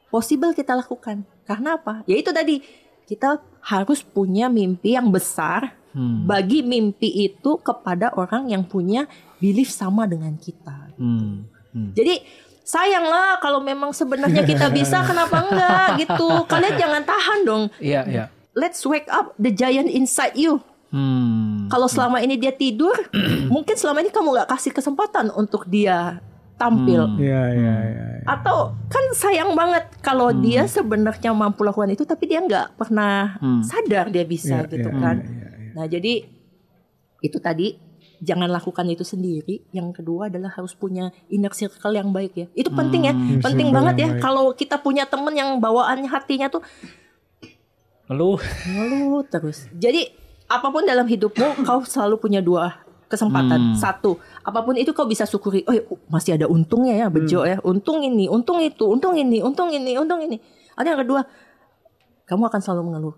[0.09, 1.27] possible kita lakukan.
[1.45, 2.01] Karena apa?
[2.09, 2.63] Ya itu tadi
[3.05, 5.75] kita harus punya mimpi yang besar.
[5.97, 9.09] Bagi mimpi itu kepada orang yang punya
[9.41, 10.93] belief sama dengan kita.
[10.93, 11.49] Hmm.
[11.73, 11.89] Hmm.
[11.97, 12.21] Jadi
[12.61, 16.29] sayang lah kalau memang sebenarnya kita bisa kenapa enggak gitu.
[16.53, 17.63] Kalian jangan tahan dong.
[17.81, 18.25] Iya, iya.
[18.57, 20.65] Let's wake up the giant inside you.
[20.89, 21.69] Hmm.
[21.69, 22.95] Kalau selama ini dia tidur,
[23.53, 26.17] mungkin selama ini kamu nggak kasih kesempatan untuk dia
[26.57, 27.05] tampil.
[27.21, 28.05] Iya, iya, iya.
[28.25, 30.41] Atau kan sayang banget kalau Hmm.
[30.41, 33.61] dia sebenarnya mampu lakukan itu, tapi dia nggak pernah Hmm.
[33.61, 35.15] sadar dia bisa Iya, gitu iya, kan.
[35.21, 35.71] iya, iya.
[35.77, 36.13] Nah jadi
[37.19, 37.77] itu tadi
[38.17, 39.69] jangan lakukan itu sendiri.
[39.69, 42.47] Yang kedua adalah harus punya inner circle yang baik ya.
[42.57, 44.09] Itu penting ya, Inner penting banget ya.
[44.17, 46.65] Kalau kita punya temen yang bawaannya hatinya tuh
[48.07, 48.39] Lalu
[48.71, 49.67] ngeluh terus.
[49.75, 50.07] Jadi
[50.47, 53.75] apa pun dalam hidupmu kau selalu punya dua kesempatan.
[53.79, 55.63] Satu, apa pun itu kau bisa syukuri.
[55.63, 57.59] Oh, masih ada untungnya ya, bejo ya.
[57.63, 60.37] Untung ini, untung itu, untung ini, untung ini, untung ini.
[60.75, 61.23] Ada yang kedua,
[62.27, 63.15] kamu akan selalu mengeluh.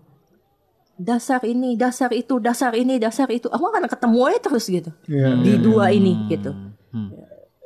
[1.00, 3.50] Dasar ini, dasar itu, dasar ini, dasar itu.
[3.50, 4.90] Kamu akan ketemu aja terus gitu.
[5.10, 6.54] Iya, Di dua ini gitu.
[6.94, 7.10] Hmm.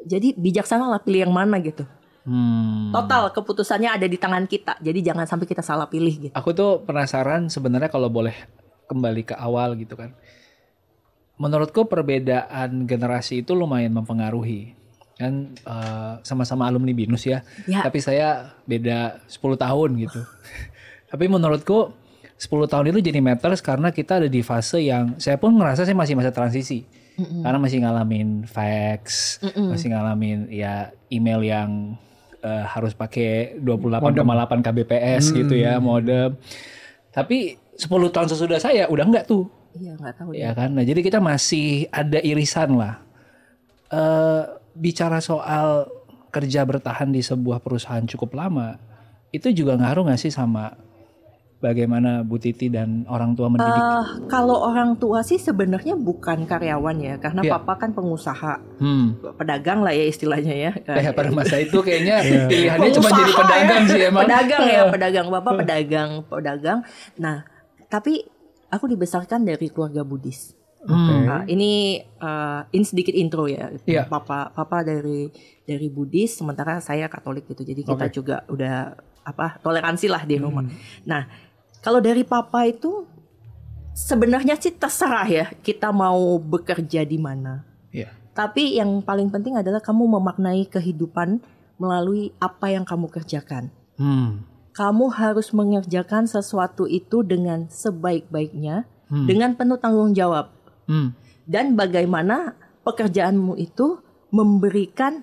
[0.05, 1.85] Jadi bijaksana lah pilih yang mana gitu.
[2.25, 2.89] Hmm.
[2.89, 4.81] Total keputusannya ada di tangan kita.
[4.81, 6.33] Jadi jangan sampai kita salah pilih gitu.
[6.33, 8.33] Aku tuh penasaran sebenarnya kalau boleh
[8.89, 10.17] kembali ke awal gitu kan.
[11.37, 14.73] Menurutku perbedaan generasi itu lumayan mempengaruhi.
[15.21, 17.45] Kan eh, sama-sama alumni BINUS ya.
[17.69, 17.85] Ya.
[17.85, 20.21] Tapi saya beda 10 tahun gitu.
[21.13, 21.93] Tapi menurutku
[22.41, 25.95] 10 tahun itu jadi matters karena kita ada di fase yang saya pun ngerasa saya
[25.95, 26.89] masih masa transisi.
[27.15, 31.95] Karena masih ngalamin fax, masih ngalamin ya email yang
[32.45, 36.37] eh, harus pakai 28,8 kbps gitu ya modem.
[37.09, 39.49] Tapi 10 tahun sesudah saya udah enggak tuh.
[39.75, 40.71] Iya nggak tahu Ya kan.
[40.77, 43.03] Nah, jadi kita masih ada irisan lah.
[43.91, 44.43] Eh
[44.75, 45.87] bicara soal
[46.35, 48.75] kerja bertahan di sebuah perusahaan cukup lama,
[49.31, 50.75] itu juga ngaruh nggak sih sama
[51.65, 53.73] bagaimana Bu Titi dan orang tua mendidik?
[53.73, 57.53] Eh, kalau orang tua sih sebenarnya bukan karyawan ya, karena Iya.
[57.57, 59.17] papa kan pengusaha, Hmm.
[59.41, 60.73] pedagang lah ya istilahnya ya.
[60.85, 63.91] Ya, pada masa itu kayaknya pilihannya cuma jadi pedagang ya.
[63.91, 64.23] sih emang.
[64.29, 66.79] Pedagang ya, pedagang bapak pedagang, pedagang.
[67.17, 67.49] Nah,
[67.89, 68.21] tapi
[68.69, 70.53] aku dibesarkan dari keluarga Buddhis.
[70.85, 71.25] Hmm.
[71.25, 73.73] Nah, ini uh, ini sedikit intro ya.
[73.89, 74.05] Iya.
[74.05, 75.33] Papa papa dari
[75.65, 77.65] dari Buddhis, sementara saya Katolik gitu.
[77.65, 78.93] Jadi kita juga udah
[79.25, 80.69] apa toleransi lah di rumah.
[81.09, 81.25] Nah,
[81.85, 83.05] kalau dari papa itu
[83.93, 87.69] sebenarnya sih terserah ya kita mau bekerja di mana.
[87.93, 88.09] Iya.
[88.33, 91.45] Tapi yang paling penting adalah kamu memaknai kehidupan
[91.77, 93.69] melalui apa yang kamu kerjakan.
[94.01, 94.49] Hmm.
[94.75, 99.29] Kamu harus mengerjakan sesuatu itu dengan sebaik-baiknya, Hmm.
[99.29, 100.51] dengan penuh tanggung jawab
[100.89, 101.13] Hmm.
[101.45, 104.01] dan bagaimana pekerjaanmu itu
[104.33, 105.23] memberikan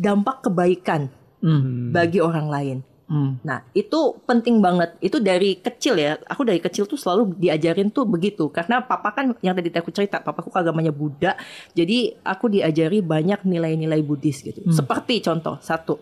[0.00, 1.92] dampak kebaikan Hmm.
[1.92, 2.78] bagi orang lain.
[3.04, 3.36] Hmm.
[3.44, 4.96] Nah, itu penting banget.
[5.04, 6.16] Itu dari kecil ya.
[6.24, 8.48] Aku dari kecil tuh selalu diajarin tuh begitu.
[8.48, 11.36] Karena papa kan yang tadi aku cerita, papaku agamanya Buddha.
[11.76, 14.64] Jadi aku diajari banyak nilai-nilai Buddhis gitu.
[14.72, 16.00] Seperti contoh satu.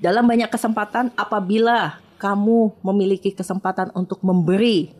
[0.00, 4.92] Dalam banyak kesempatan apabila kamu memiliki kesempatan untuk memberi,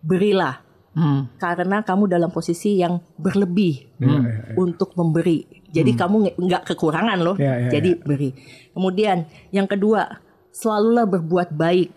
[0.00, 0.64] berilah
[0.98, 1.30] Hmm.
[1.38, 4.54] karena kamu dalam posisi yang berlebih Iya, iya, iya.
[4.58, 5.57] untuk memberi.
[5.68, 7.36] Jadi kamu nge- nggak kekurangan loh.
[7.36, 8.32] Ya, ya, Jadi beri.
[8.72, 11.90] Kemudian yang kedua, selalulah berbuat baik.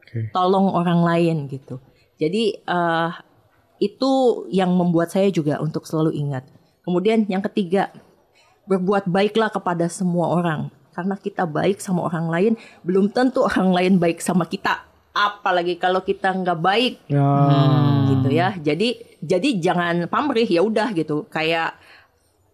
[0.00, 0.32] Oke.
[0.32, 1.78] Tolong orang lain gitu.
[2.16, 3.10] Jadi eh,
[3.78, 4.10] itu
[4.48, 6.48] yang membuat saya juga untuk selalu ingat.
[6.82, 7.92] Kemudian yang ketiga,
[8.64, 10.72] berbuat baiklah kepada semua orang.
[10.90, 12.52] Karena kita baik sama orang lain,
[12.82, 14.82] belum tentu orang lain baik sama kita.
[15.12, 17.26] Apalagi kalau kita nggak baik Ya.
[18.08, 18.48] gitu ya.
[18.56, 21.28] Jadi jadi jangan pamrih ya udah gitu.
[21.28, 21.76] Kayak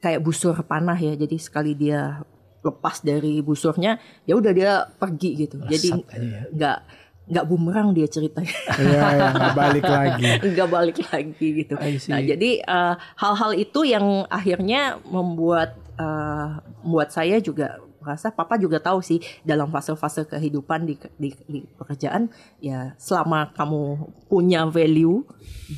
[0.04, 1.16] kayak busur panah ya.
[1.16, 2.20] Jadi sekali dia
[2.60, 3.96] lepas dari busurnya,
[4.28, 5.56] ya udah dia pergi gitu.
[5.64, 6.40] Jadi aja ya.
[6.52, 6.78] nggak
[7.24, 8.58] nggak bumerang dia ceritanya.
[8.76, 10.24] Iya, ya, nggak balik lagi.
[10.52, 11.74] nggak balik lagi gitu.
[12.12, 16.48] Nah, jadi eh, hal-hal itu yang akhirnya membuat eh,
[16.84, 22.28] membuat saya juga merasa papa juga tahu sih dalam fase-fase kehidupan di, di, di pekerjaan
[22.60, 25.24] ya selama kamu punya value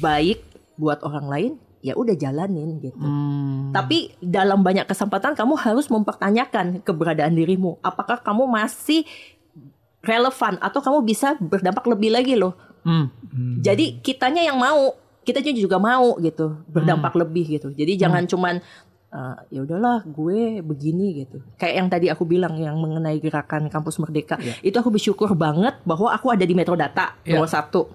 [0.03, 0.43] baik
[0.75, 1.53] buat orang lain
[1.87, 2.99] ya udah jalanin gitu.
[2.99, 3.71] Hmm.
[3.71, 7.79] Tapi dalam banyak kesempatan kamu harus mempertanyakan keberadaan dirimu.
[7.79, 9.07] Apakah kamu masih
[10.03, 12.59] relevan atau kamu bisa berdampak lebih lagi loh.
[12.83, 13.11] Hmm.
[13.63, 17.23] Jadi kitanya yang mau, kitanya juga mau gitu, berdampak Hmm.
[17.27, 17.69] lebih gitu.
[17.71, 18.59] Jadi jangan cuman
[19.07, 21.39] eh, ya udahlah gue begini gitu.
[21.57, 24.59] Kayak yang tadi aku bilang yang mengenai gerakan kampus merdeka, Iya.
[24.61, 27.39] itu aku bersyukur banget bahwa aku ada di Metrodata Iya.
[27.39, 27.87] nomor satu.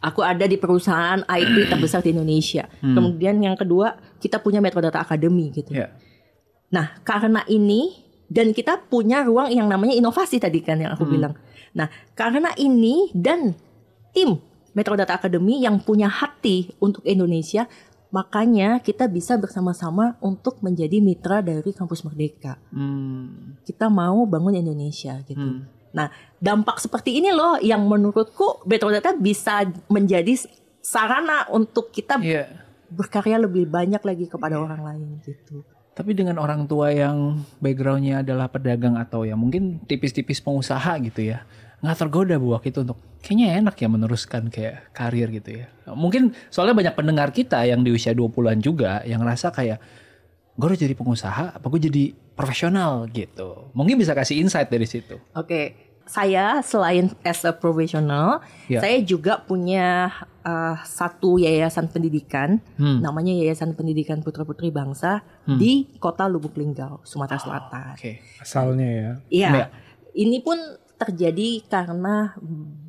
[0.00, 2.66] Aku ada di perusahaan IT terbesar di Indonesia.
[2.82, 2.94] Hmm.
[2.94, 5.74] Kemudian yang kedua kita punya Metrodata Academy gitu.
[5.74, 5.94] Ya.
[6.68, 11.14] Nah, karena ini dan kita punya ruang yang namanya inovasi tadi kan yang aku Hmm.
[11.16, 11.34] bilang.
[11.72, 13.56] Nah, karena ini dan
[14.12, 14.36] tim
[14.76, 17.66] Metrodata Academy yang punya hati untuk Indonesia,
[18.08, 22.60] makanya kita bisa bersama-sama untuk menjadi mitra dari Kampus Merdeka.
[22.70, 23.58] Hmm.
[23.64, 25.40] Kita mau bangun Indonesia gitu.
[25.40, 25.77] Hmm.
[25.98, 30.38] Nah, dampak seperti ini loh yang menurutku Metrodata bisa menjadi
[30.78, 32.46] sarana untuk kita Iya.
[32.88, 35.66] berkarya lebih banyak lagi kepada orang lain gitu.
[35.92, 41.42] Tapi dengan orang tua yang backgroundnya adalah pedagang atau ya mungkin tipis-tipis pengusaha gitu ya,
[41.82, 45.66] nggak tergoda bu waktu itu untuk kayaknya enak ya meneruskan kayak karir gitu ya.
[45.90, 49.82] Mungkin soalnya banyak pendengar kita yang di usia 20-an juga yang ngerasa kayak
[50.54, 52.04] gue harus jadi pengusaha apa gue jadi
[52.38, 53.74] profesional gitu.
[53.74, 55.18] Mungkin bisa kasih insight dari situ.
[55.34, 58.80] Oke, saya selain as a professional, Ya.
[58.80, 60.08] saya juga punya
[60.42, 63.04] uh, satu yayasan pendidikan, Hmm.
[63.04, 67.92] namanya Yayasan Pendidikan Putra Putri Bangsa di Kota Lubuk Linggau, Sumatera Selatan.
[67.94, 68.24] Oke.
[68.40, 69.10] Asalnya ya.
[69.28, 69.66] Iya, Ya.
[70.16, 70.56] ini pun
[70.98, 72.34] terjadi karena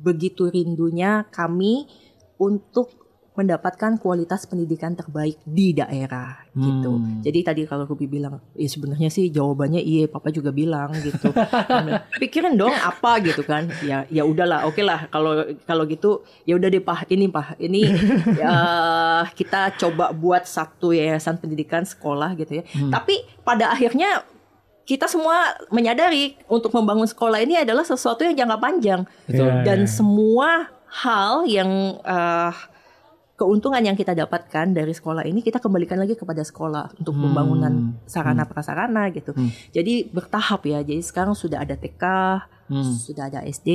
[0.02, 1.86] begitu rindunya kami
[2.36, 2.99] untuk
[3.40, 7.00] mendapatkan kualitas pendidikan terbaik di daerah gitu.
[7.00, 7.24] Hmm.
[7.24, 11.32] Jadi tadi kalau Ruby bilang, ya sebenarnya sih jawabannya iya, Papa juga bilang gitu.
[12.22, 13.72] Pikirin dong apa gitu kan?
[13.80, 17.88] Ya ya udahlah, oke lah kalau kalau gitu ya udah deh Pak, ini Pak, ini
[18.50, 22.64] eh, kita coba buat satu yayasan pendidikan sekolah gitu ya.
[22.92, 24.26] Tapi pada akhirnya
[24.90, 29.46] kita semua menyadari untuk membangun sekolah ini adalah sesuatu yang jangka panjang Betul.
[29.46, 29.90] Iya, dan iya.
[29.90, 30.48] semua
[30.90, 32.52] hal yang eh,
[33.40, 37.24] keuntungan yang kita dapatkan dari sekolah ini kita kembalikan lagi kepada sekolah untuk Hmm.
[37.24, 37.72] pembangunan
[38.04, 39.32] sarana prasarana gitu.
[39.32, 39.48] Hmm.
[39.72, 40.84] Jadi bertahap ya.
[40.84, 42.04] Jadi sekarang sudah ada TK,
[42.68, 42.84] Hmm.
[42.84, 43.68] sudah ada SD,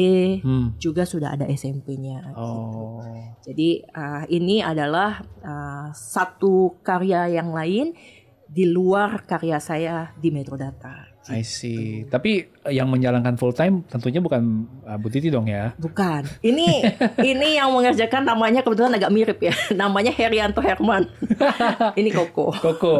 [0.45, 0.77] Hmm.
[0.77, 2.37] juga sudah ada SMP-nya.
[2.37, 3.01] Oh.
[3.41, 7.97] Jadi uh, ini adalah uh, satu karya yang lain
[8.45, 11.14] di luar karya saya di Metrodata.
[11.27, 12.05] I see.
[12.05, 14.41] Tapi eh, yang menjalankan full time tentunya bukan
[14.81, 15.73] uh, Bu Titi dong ya.
[15.75, 16.21] Bukan.
[16.39, 16.85] Ini
[17.31, 19.49] ini yang mengerjakan namanya kebetulan agak mirip ya.
[19.75, 21.09] Namanya Herianto Herman.
[21.99, 22.53] ini Koko.
[22.53, 22.93] Koko.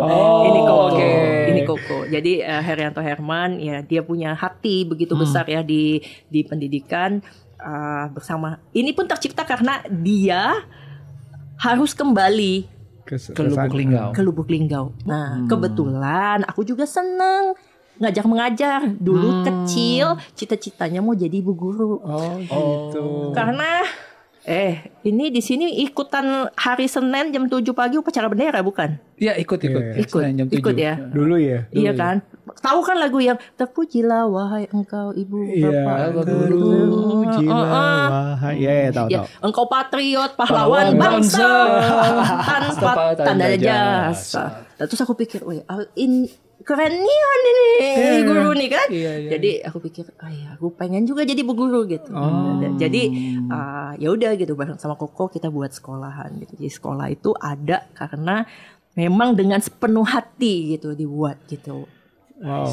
[0.43, 0.82] ini Koko.
[0.89, 1.09] oke.
[1.47, 1.97] Ini Koko.
[2.07, 5.21] Jadi uh, Herianto Herman ya dia punya hati begitu Hmm.
[5.21, 7.21] besar ya di di pendidikan
[7.57, 8.57] uh, bersama.
[8.71, 10.65] Ini pun tercipta karena dia
[11.57, 12.73] harus kembali
[13.05, 14.09] Kes- Ke Lubuk Linggau.
[14.11, 14.89] ke Lubuk Linggau.
[15.03, 15.45] Nah, Hmm.
[15.45, 17.53] kebetulan aku juga seneng
[17.98, 18.80] ngajak mengajar.
[18.91, 19.43] Dulu Hmm.
[19.43, 22.00] kecil cita-citanya mau jadi ibu guru.
[22.00, 23.32] Oh gitu.
[23.32, 23.84] Karena
[24.41, 28.93] eh ini di sini ikutan hari Senin jam 7 pagi upacara bendera bukan?
[29.16, 29.82] Iya ikut ikut.
[29.88, 30.78] Iya, Ikut, Senin jam ikut 7.
[30.78, 30.93] ya.
[31.02, 31.60] Dulu ya.
[31.70, 32.22] Iya kan?
[32.46, 35.82] Tahu kan lagu yang terpujilah wahai engkau ibu Iya.
[35.82, 38.06] bapak Dulu Jila Uh, uh.
[38.06, 38.54] wahai.
[38.56, 39.26] Iya, iya, tahu Ya, tahu.
[39.41, 43.74] engkau patriot, pahlawan Pahlawan bangsa, bangsa, tanpa tanpa tanda tanda jasa.
[44.14, 44.43] jasa.
[44.78, 45.41] Nah, terus aku pikir,
[45.96, 46.30] in
[46.66, 47.20] keren nih
[47.93, 48.88] ini guru nih kan.
[48.89, 49.30] Iya, iya.
[49.38, 52.09] Jadi aku pikir, ah ya, aku pengen juga jadi bu guru gitu.
[52.11, 52.57] Oh.
[52.76, 53.13] Jadi
[53.53, 56.57] ah, ya udah gitu bareng sama Koko kita buat sekolahan gitu.
[56.57, 58.43] Jadi sekolah itu ada karena
[58.97, 61.86] memang dengan sepenuh hati gitu dibuat gitu.
[62.41, 62.68] Wow.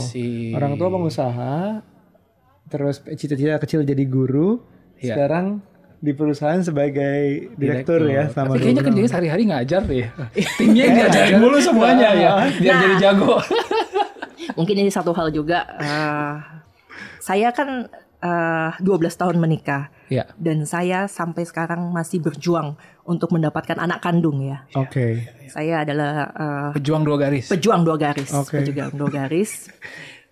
[0.57, 1.85] Orang tua pengusaha,
[2.67, 4.59] terus cita-cita kecil jadi guru,
[5.03, 5.19] Iya.
[5.19, 5.59] sekarang
[6.03, 8.85] di perusahaan sebagai direktur, ya Tapi sama kayaknya dulu.
[8.85, 10.07] kan dia sehari-hari ngajar deh.
[10.59, 12.31] Timnya diajarin mulu semuanya ya.
[12.53, 12.81] Biar Nah.
[12.83, 13.35] jadi jago.
[14.59, 15.63] Mungkin ini satu hal juga.
[15.79, 16.35] eh,
[17.19, 17.87] saya kan
[18.19, 18.83] eh, 12
[19.13, 20.29] tahun menikah Iya.
[20.37, 24.67] dan saya sampai sekarang masih berjuang untuk mendapatkan anak kandung ya.
[24.75, 25.23] Oke.
[25.47, 27.47] Saya adalah eh, Pejuang dua garis.
[27.49, 28.61] pejuang dua garis, Oke.
[28.61, 29.71] pejuang dua garis.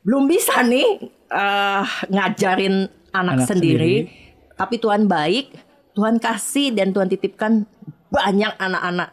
[0.02, 0.98] Belum bisa nih
[1.28, 2.74] eh, ngajarin
[3.10, 3.94] anak, Anak sendiri,
[4.60, 5.56] tapi Tuhan baik,
[5.92, 7.64] Tuhan kasih dan Tuhan titipkan
[8.08, 9.10] banyak anak-anak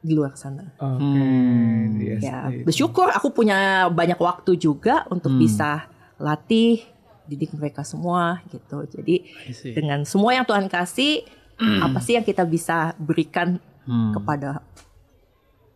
[0.00, 0.72] di luar sana.
[0.76, 1.02] Oke.
[1.02, 1.98] Hmm.
[1.98, 2.64] Yes, Ya, yes.
[2.64, 5.42] bersyukur aku punya banyak waktu juga untuk Hmm.
[5.42, 5.84] bisa
[6.16, 6.80] latih,
[7.26, 8.86] didik mereka semua gitu.
[8.86, 9.26] Jadi
[9.74, 11.26] dengan semua yang Tuhan kasih,
[11.58, 14.14] apa sih yang kita bisa berikan Hmm.
[14.14, 14.62] kepada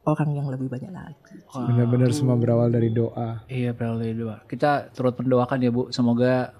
[0.03, 1.43] orang yang lebih banyak lagi?
[1.51, 3.43] Benar-benar semua berawal dari doa.
[3.47, 4.39] Iya, berawal dari doa.
[4.45, 6.55] Kita turut mendoakan ya Bu, semoga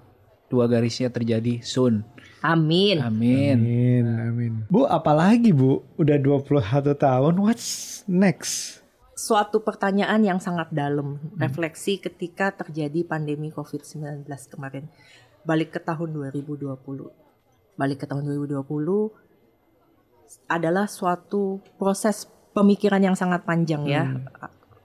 [0.51, 2.03] dua garisnya terjadi soon.
[2.43, 2.99] Amin.
[2.99, 3.55] Amin.
[3.55, 4.53] Amin, amin.
[4.67, 5.85] Bu, apalagi Bu?
[5.95, 8.81] Udah 21 tahun, what's next?
[9.13, 11.37] Suatu pertanyaan yang sangat dalam, Hmm.
[11.37, 14.89] refleksi ketika terjadi pandemi COVID-19 kemarin.
[15.45, 17.13] Balik ke tahun 2020.
[17.77, 19.13] Balik ke tahun 2020
[20.49, 22.25] adalah suatu proses
[22.57, 24.03] pemikiran yang sangat panjang ya.
[24.09, 24.25] Hmm.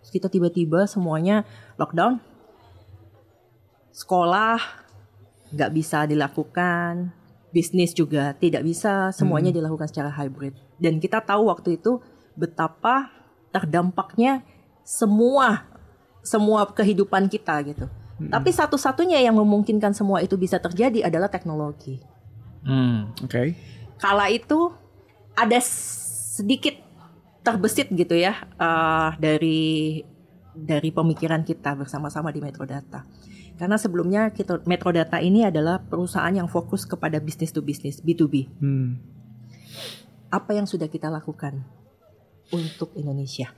[0.07, 1.49] Kita tiba-tiba semuanya
[1.81, 2.21] lockdown.
[3.97, 4.86] Sekolah
[5.53, 7.13] nggak bisa dilakukan,
[7.55, 10.55] bisnis juga tidak bisa, semuanya dilakukan secara hybrid.
[10.77, 12.03] Dan kita tahu waktu itu
[12.37, 13.11] betapa
[13.55, 14.45] terdampaknya
[14.85, 15.65] semua
[16.27, 17.87] semua kehidupan kita gitu.
[18.17, 22.01] Tapi satu-satunya yang memungkinkan semua itu bisa terjadi adalah teknologi.
[22.65, 23.13] Hmm.
[23.21, 23.53] Oke.
[24.01, 24.73] Kala itu
[25.37, 26.75] ada sedikit
[27.45, 30.03] terbesit gitu ya eh, dari
[30.57, 33.05] dari pemikiran kita bersama-sama di Metrodata.
[33.57, 38.53] Karena sebelumnya kita Metrodata ini adalah perusahaan yang fokus kepada bisnis to bisnis B2B.
[38.61, 39.01] Hmm.
[40.29, 41.65] Apa yang sudah kita lakukan
[42.53, 43.49] untuk Indonesia?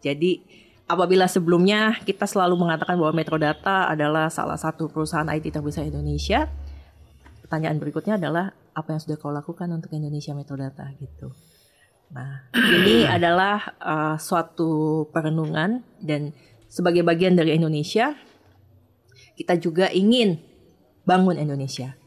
[0.00, 0.40] Jadi
[0.88, 6.48] apabila sebelumnya kita selalu mengatakan bahwa Metrodata adalah salah satu perusahaan IT terbesar Indonesia,
[7.44, 11.36] pertanyaan berikutnya adalah apa yang sudah kau lakukan untuk Indonesia Metrodata gitu.
[12.12, 16.32] Nah, ini adalah uh, suatu perenungan dan
[16.72, 18.16] sebagai bagian dari Indonesia,
[19.42, 20.38] kita juga ingin
[21.02, 21.98] bangun Indonesia.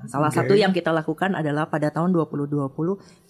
[0.00, 0.42] Nah, salah Oke.
[0.42, 2.66] satu yang kita lakukan adalah pada tahun 2020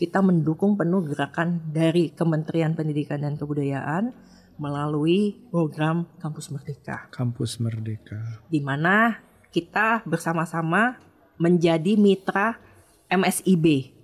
[0.00, 4.16] kita mendukung penuh gerakan dari Kementerian Pendidikan dan Kebudayaan
[4.56, 8.40] melalui program Kampus Merdeka Kampus Merdeka.
[8.48, 10.96] di mana kita bersama-sama
[11.36, 12.56] menjadi mitra
[13.10, 13.96] MSIB.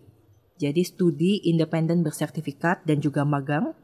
[0.57, 3.77] Jadi studi independen bersertifikat dan juga magang.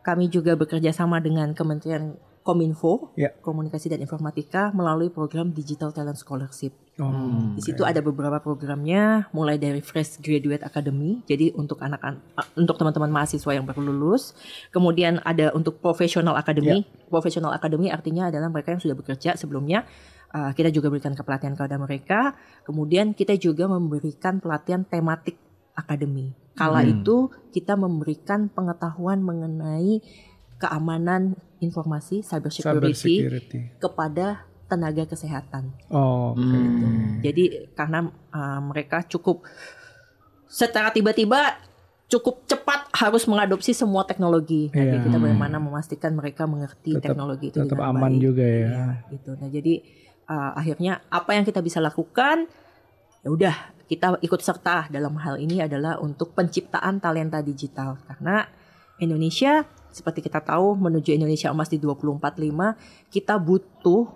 [0.00, 3.36] Kami juga bekerja sama dengan Kementerian Kominfo, Ya.
[3.44, 6.72] Komunikasi dan Informatika melalui program Digital Talent Scholarship.
[6.96, 7.52] Oh.
[7.56, 12.20] Di situ ada beberapa programnya, mulai dari Fresh Graduate Academy, jadi untuk anak-anak,
[12.56, 14.32] untuk teman-teman mahasiswa yang baru lulus.
[14.72, 16.84] Kemudian ada untuk Professional Academy.
[17.08, 19.84] Professional Academy artinya adalah mereka yang sudah bekerja sebelumnya.
[20.30, 22.20] Uh, kita juga berikan kepelatihan kepada mereka.
[22.64, 25.36] Kemudian kita juga memberikan pelatihan tematik
[25.74, 26.36] akademi.
[26.54, 30.04] Kala itu kita memberikan pengetahuan mengenai
[30.60, 33.58] keamanan informasi cyber Cyber security security.
[33.76, 35.72] kepada tenaga kesehatan.
[35.88, 36.58] Oh, oke.
[37.20, 39.42] Jadi karena uh, mereka cukup
[40.46, 41.58] secara tiba-tiba
[42.06, 44.66] cukup cepat harus mengadopsi semua teknologi.
[44.68, 45.02] Jadi Iya.
[45.02, 48.20] kita bagaimana memastikan mereka mengerti Tetap- teknologi itu tetap dengan aman baik.
[48.20, 48.66] juga ya.
[48.66, 49.30] Iya, gitu.
[49.38, 49.74] Nah, jadi
[50.26, 52.46] uh, akhirnya apa yang kita bisa lakukan
[53.20, 53.54] ya udah
[53.84, 58.46] kita ikut serta dalam hal ini adalah untuk penciptaan talenta digital karena
[58.98, 64.10] Indonesia seperti kita tahu menuju Indonesia emas di 2045 kita butuh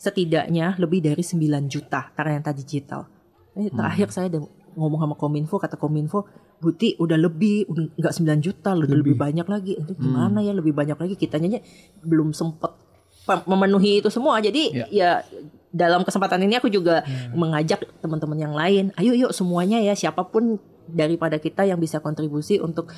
[0.00, 3.04] setidaknya lebih dari 9 juta talenta digital.
[3.52, 4.42] Ini terakhir saya udah
[4.78, 6.24] ngomong sama Kominfo kata Kominfo
[6.60, 9.80] Buti udah lebih nggak 9 juta udah lebih, banyak lagi.
[9.80, 11.16] Itu gimana ya lebih banyak lagi?
[11.16, 11.56] Kitanya
[12.04, 12.76] belum sempet
[13.24, 14.36] pe- memenuhi itu semua.
[14.44, 15.24] Jadi ya.
[15.72, 17.00] dalam kesempatan ini aku juga
[17.32, 20.58] mengajak teman-teman yang lain ayo yuk semuanya ya siapa pun
[20.90, 22.90] daripada kita yang bisa kontribusi untuk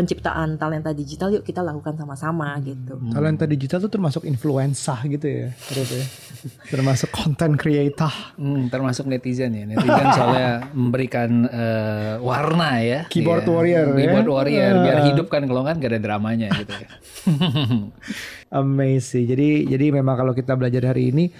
[0.00, 5.48] penciptaan talenta digital yuk kita lakukan sama-sama gitu Talenta digital tuh termasuk influencer gitu ya,
[5.68, 6.04] terus ya.
[6.72, 8.08] termasuk content creator.
[8.40, 9.68] Hmm, termasuk netizen ya.
[9.68, 13.00] Netizen soalnya memberikan eh, warna ya.
[13.12, 13.52] Keyboard Iya.
[13.52, 13.96] warrior, ya.
[14.00, 16.88] Keyboard warrior biar hidup kan kalau kan gak ada dramanya gitu ya.
[18.60, 19.30] Amazing.
[19.30, 21.30] Jadi jadi memang kalau kita belajar hari ini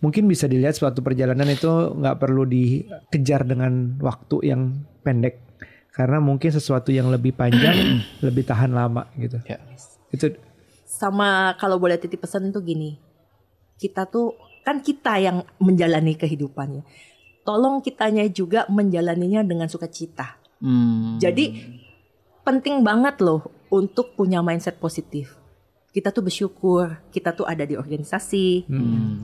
[0.00, 4.60] mungkin bisa dilihat suatu perjalanan itu nggak perlu dikejar dengan waktu yang
[5.04, 5.43] pendek
[5.94, 9.38] karena mungkin sesuatu yang lebih panjang lebih tahan lama gitu.
[9.46, 9.62] Ya.
[10.10, 10.34] Itu
[10.94, 13.02] sama kalau boleh titip pesan tuh gini
[13.82, 16.86] kita tuh kan kita yang menjalani kehidupannya
[17.42, 21.20] tolong kitanya juga menjalaninya dengan sukacita Hmm.
[21.20, 21.50] jadi
[22.40, 25.36] penting banget loh untuk punya mindset positif
[25.94, 28.66] kita tuh bersyukur kita tuh ada di organisasi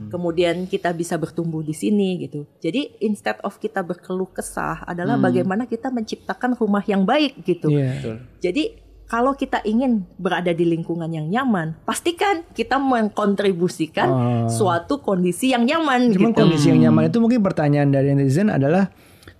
[0.07, 5.67] kemudian kita bisa bertumbuh di sini gitu jadi instead of kita berkeluh kesah adalah bagaimana
[5.67, 7.91] kita menciptakan rumah yang baik gitu Iya.
[7.93, 8.15] Betul.
[8.39, 8.63] jadi
[9.05, 14.47] kalau kita ingin berada di lingkungan yang nyaman, pastikan kita mengkontribusikan Oh.
[14.47, 16.39] suatu kondisi yang nyaman Cuman gitu.
[16.39, 18.87] kondisi yang nyaman itu mungkin pertanyaan dari netizen adalah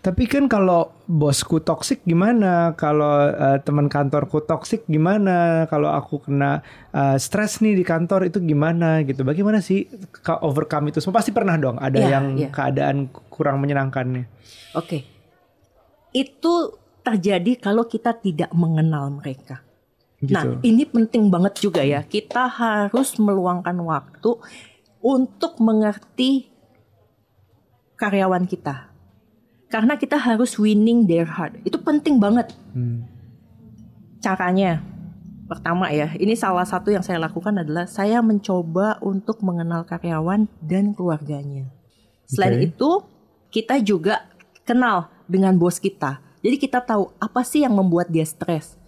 [0.01, 2.73] tapi kan kalau bosku toksik gimana?
[2.73, 5.69] Kalau eh, teman kantorku toksik gimana?
[5.69, 9.21] Kalau aku kena eh, stres nih di kantor itu gimana gitu?
[9.21, 9.85] Bagaimana sih
[10.41, 11.21] overcome itu semua?
[11.21, 12.49] Pasti pernah dong ada Iya, yang iya.
[12.49, 14.25] keadaan kurang menyenangkannya.
[14.73, 15.05] Oke.
[16.09, 19.61] Itu terjadi kalau kita tidak mengenal mereka.
[20.17, 20.37] Gitu.
[20.37, 22.01] Nah, ini penting banget juga ya.
[22.05, 24.37] Kita harus meluangkan waktu
[25.01, 26.49] untuk mengerti
[27.97, 28.90] karyawan kita.
[29.71, 31.55] Karena kita harus winning their heart.
[31.63, 32.51] Itu penting banget.
[32.75, 33.07] Hmm.
[34.19, 34.83] Caranya
[35.47, 40.91] pertama ya, ini salah satu yang saya lakukan adalah saya mencoba untuk mengenal karyawan dan
[40.95, 41.67] keluarganya.
[42.27, 42.71] Selain Oke.
[42.71, 42.89] itu,
[43.51, 44.27] kita juga
[44.63, 46.23] kenal dengan bos kita.
[46.39, 48.79] Jadi kita tahu apa sih yang membuat dia stres.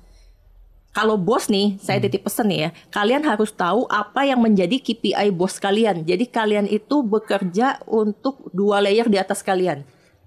[0.93, 2.05] kalau bos nih, saya Hmm.
[2.05, 6.05] titip pesan nih ya, kalian harus tahu apa yang menjadi KPI bos kalian.
[6.05, 9.81] Jadi kalian itu bekerja untuk dua layer di atas kalian.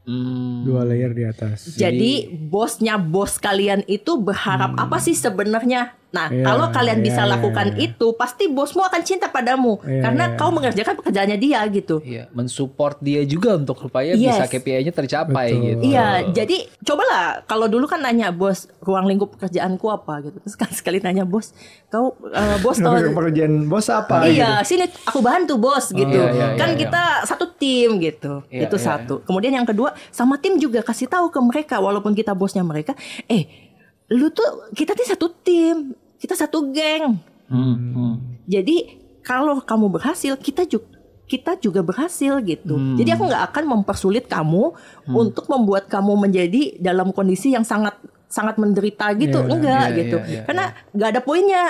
[0.07, 0.63] Hmm.
[0.63, 1.75] Dua layer di atas.
[1.75, 5.99] Jadi bosnya bos kalian itu berharap apa sih sebenarnya?
[6.17, 7.93] Nah, Iya, kalau kalian bisa iya, lakukan iya.
[7.93, 10.37] itu, pasti bosmu akan cinta padamu Iya, karena iya.
[10.41, 12.01] kau mengerjakan pekerjaannya dia gitu.
[12.01, 14.41] Iya, mensupport dia juga untuk supaya Yes.
[14.41, 15.67] bisa KPI-nya tercapai Betul.
[15.69, 15.83] gitu.
[15.93, 20.37] Iya, jadi cobalah kalau dulu kan nanya bos ruang lingkup pekerjaanku apa gitu.
[20.41, 21.53] Terus sekali sekali nanya bos,
[21.87, 24.41] kau eh, bos tahu pekerjaan bos apa gitu?
[24.41, 26.09] Iya, sini aku bantu bos gitu.
[26.09, 28.41] iya, iya, kan iya, kita satu tim gitu.
[28.49, 29.21] Iya, itu iya, satu.
[29.21, 32.97] Kemudian yang kedua, sama tim juga kasih tahu ke mereka walaupun kita bosnya mereka,
[33.29, 33.45] eh
[34.07, 35.91] lu tuh kita tuh satu tim,
[36.21, 37.21] kita satu geng.
[37.47, 38.15] Hmm, hmm.
[38.47, 38.77] Jadi
[39.23, 40.97] kalau kamu berhasil, kita juga
[41.27, 42.79] kita juga berhasil gitu.
[42.79, 42.95] Hmm.
[42.95, 44.71] Jadi aku nggak akan mempersulit kamu
[45.11, 47.99] untuk membuat kamu menjadi dalam kondisi yang sangat
[48.31, 49.43] sangat menderita gitu.
[49.43, 50.17] Iya, Enggak iya, gitu.
[50.23, 50.65] iya, iya, Karena
[50.95, 51.63] nggak ada poinnya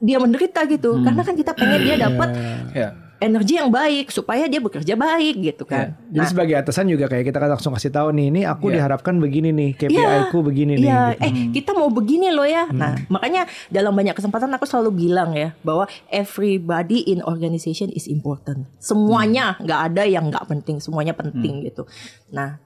[0.00, 1.00] dia menderita gitu.
[1.00, 1.04] Hmm.
[1.04, 2.28] Karena kan kita pengen dia dapat
[2.76, 2.88] Ya.
[3.20, 5.92] Energi yang baik supaya dia bekerja baik gitu kan.
[6.08, 8.80] Jadi sebagai atasan juga kayak kita kan langsung kasih tau nih, ini aku Iya.
[8.80, 10.88] diharapkan begini nih, KPI-ku begini nih.
[10.88, 11.24] Iya, gitu.
[11.28, 12.64] eh kita mau begini loh ya.
[12.72, 18.64] Nah, makanya dalam banyak kesempatan aku selalu bilang ya bahwa everybody in organization is important.
[18.80, 21.84] Semuanya nggak ada yang nggak penting, semuanya penting gitu.
[22.32, 22.56] Nah,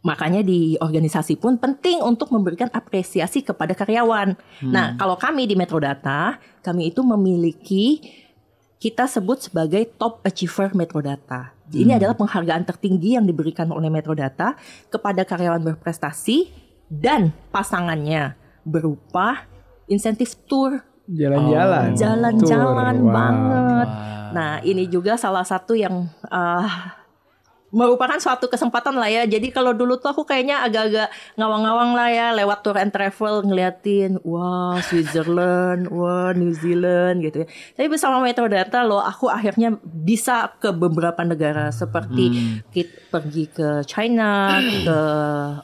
[0.00, 4.38] makanya di organisasi pun penting untuk memberikan apresiasi kepada karyawan.
[4.64, 8.00] Nah, kalau kami di Metrodata, kami itu memiliki
[8.76, 11.56] kita sebut sebagai top achiever Metrodata.
[11.66, 14.54] Ini adalah penghargaan tertinggi yang diberikan oleh Metrodata
[14.86, 16.52] kepada karyawan berprestasi
[16.86, 19.46] dan pasangannya berupa
[19.90, 21.94] insentif tour Jalan-jalan.
[21.94, 23.06] jalan-jalan Tour.
[23.06, 23.14] Wow.
[23.14, 23.88] banget.
[24.34, 26.66] Nah, ini juga salah satu yang uh,
[27.74, 29.22] merupakan suatu kesempatan lah ya.
[29.26, 34.22] Jadi kalau dulu tuh aku kayaknya agak-agak ngawang-ngawang lah ya lewat tour and travel ngeliatin
[34.22, 37.46] wah Switzerland, wah New Zealand gitu ya.
[37.74, 42.30] Tapi bersama Metrodata loh aku akhirnya bisa ke beberapa negara seperti
[42.70, 45.00] kit- pergi ke China, ke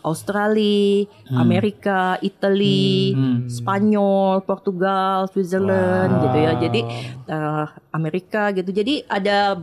[0.03, 3.13] Australia, Amerika, Italy,
[3.47, 6.53] Spanyol, Portugal, Switzerland gitu ya.
[6.59, 6.81] Jadi
[7.29, 8.73] eh, Amerika gitu.
[8.73, 9.55] Jadi ada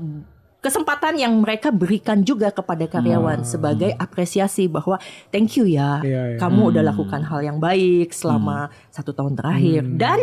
[0.60, 4.99] kesempatan yang mereka berikan juga kepada karyawan sebagai apresiasi bahwa
[5.30, 6.38] thank you ya, Iya, iya.
[6.38, 8.57] kamu udah lakukan hal yang baik selama
[8.89, 10.20] satu tahun terakhir dan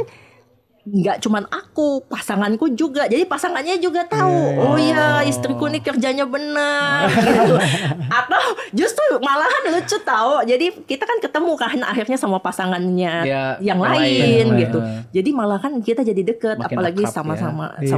[0.86, 3.10] nggak cuman aku, pasanganku juga.
[3.10, 4.38] Jadi pasangannya juga tahu.
[4.54, 7.58] Oh ya, istriku nih kerjanya benar gitu.
[8.06, 10.46] Atau justru malahan lucu tahu.
[10.46, 14.78] Jadi kita kan ketemu kan akhirnya sama pasangannya Ya, yang lain, lain, gitu.
[15.10, 17.10] Jadi malah kan kita jadi deket Makin apalagi ya.
[17.10, 17.90] sama-sama Iya.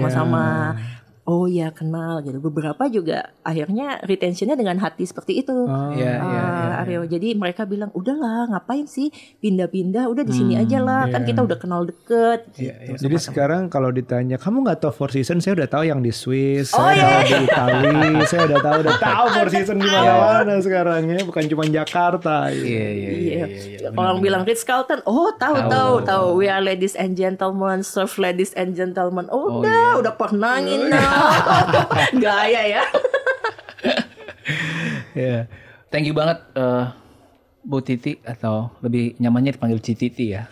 [1.29, 2.41] Oh ya kenal gitu.
[2.41, 5.53] Beberapa juga akhirnya retentionnya dengan hati seperti itu.
[5.53, 5.93] Oh.
[5.93, 6.41] Iya, iya,
[6.73, 7.05] Ah, Aryo.
[7.05, 11.29] Jadi mereka bilang udahlah ngapain sih pindah-pindah udah di sini aja lah kan iya.
[11.29, 13.05] kita udah kenal deket Iya, gitu.
[13.05, 16.73] Jadi sekarang kalau ditanya kamu nggak tahu Four Seasons, saya udah tahu yang di Swiss,
[16.73, 17.05] Oh, saya iya.
[17.05, 17.93] tahu di Itali,
[18.31, 22.37] saya udah tahu udah tahu Four Seasons di mana-mana sekarang ya, bukan cuma Jakarta.
[22.49, 23.89] Iya, iya, iya, Iya.
[23.93, 25.69] Orang bilang Ritz Carlton, oh tahu Tahu.
[25.69, 26.27] tahu tahu.
[26.35, 29.29] We are ladies and gentlemen, serve ladies and gentlemen.
[29.29, 30.01] Oh, Oh, udah, iya.
[30.01, 31.18] udah pernah nginep.
[32.25, 32.83] Gaya ya.
[35.19, 35.45] Iya.
[35.93, 36.85] Thank you banget eh,
[37.69, 40.49] Bu Titi atau lebih nyamannya dipanggil Cititi ya.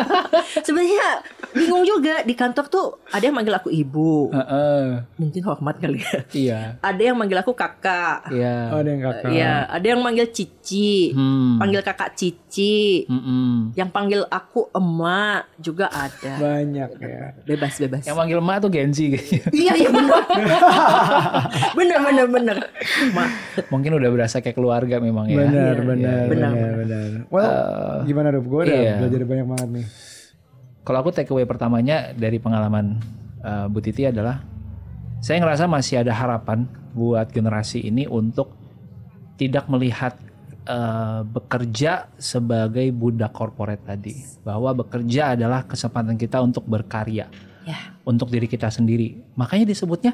[0.64, 1.20] Sebenarnya
[1.52, 4.32] bingung juga di kantor tuh ada yang manggil aku ibu.
[4.32, 5.04] Heeh.
[5.20, 6.16] Mungkin hormat kali ya.
[6.32, 6.60] Iya.
[6.80, 8.32] Ada yang manggil aku kakak.
[8.32, 8.72] Iya.
[8.72, 9.28] Oh, ada yang kakak.
[9.28, 11.12] Iya, ada yang manggil Cici.
[11.12, 11.60] Hmm.
[11.60, 13.04] Panggil kakak Cici.
[13.12, 13.76] Mm-mm.
[13.76, 16.32] Yang panggil aku emak juga ada.
[16.40, 17.24] Banyak ya.
[17.44, 18.08] Bebas bebas.
[18.08, 19.40] Yang manggil emak tuh Genzi kayaknya.
[19.52, 20.22] Iya iya benar.
[21.78, 22.56] bener bener bener.
[23.12, 23.28] Ma,
[23.68, 25.44] Mungkin udah berasa kayak keluarga memang ya.
[25.44, 26.24] Benar, Iya, benar,
[26.54, 26.72] iya.
[26.78, 27.08] benar.
[27.28, 28.46] Well, gimana Rob?
[28.46, 28.94] Gue udah iya.
[29.02, 29.86] belajar banyak banget nih.
[30.84, 33.00] Kalau aku take away pertamanya dari pengalaman
[33.40, 34.44] uh, Bu Titi adalah
[35.24, 38.52] saya ngerasa masih ada harapan buat generasi ini untuk
[39.40, 40.14] tidak melihat
[40.68, 44.14] uh, bekerja sebagai budak korporat tadi,
[44.44, 47.26] bahwa bekerja adalah kesempatan kita untuk berkarya
[47.64, 47.78] ya.
[48.04, 49.16] untuk diri kita sendiri.
[49.34, 50.12] Makanya disebutnya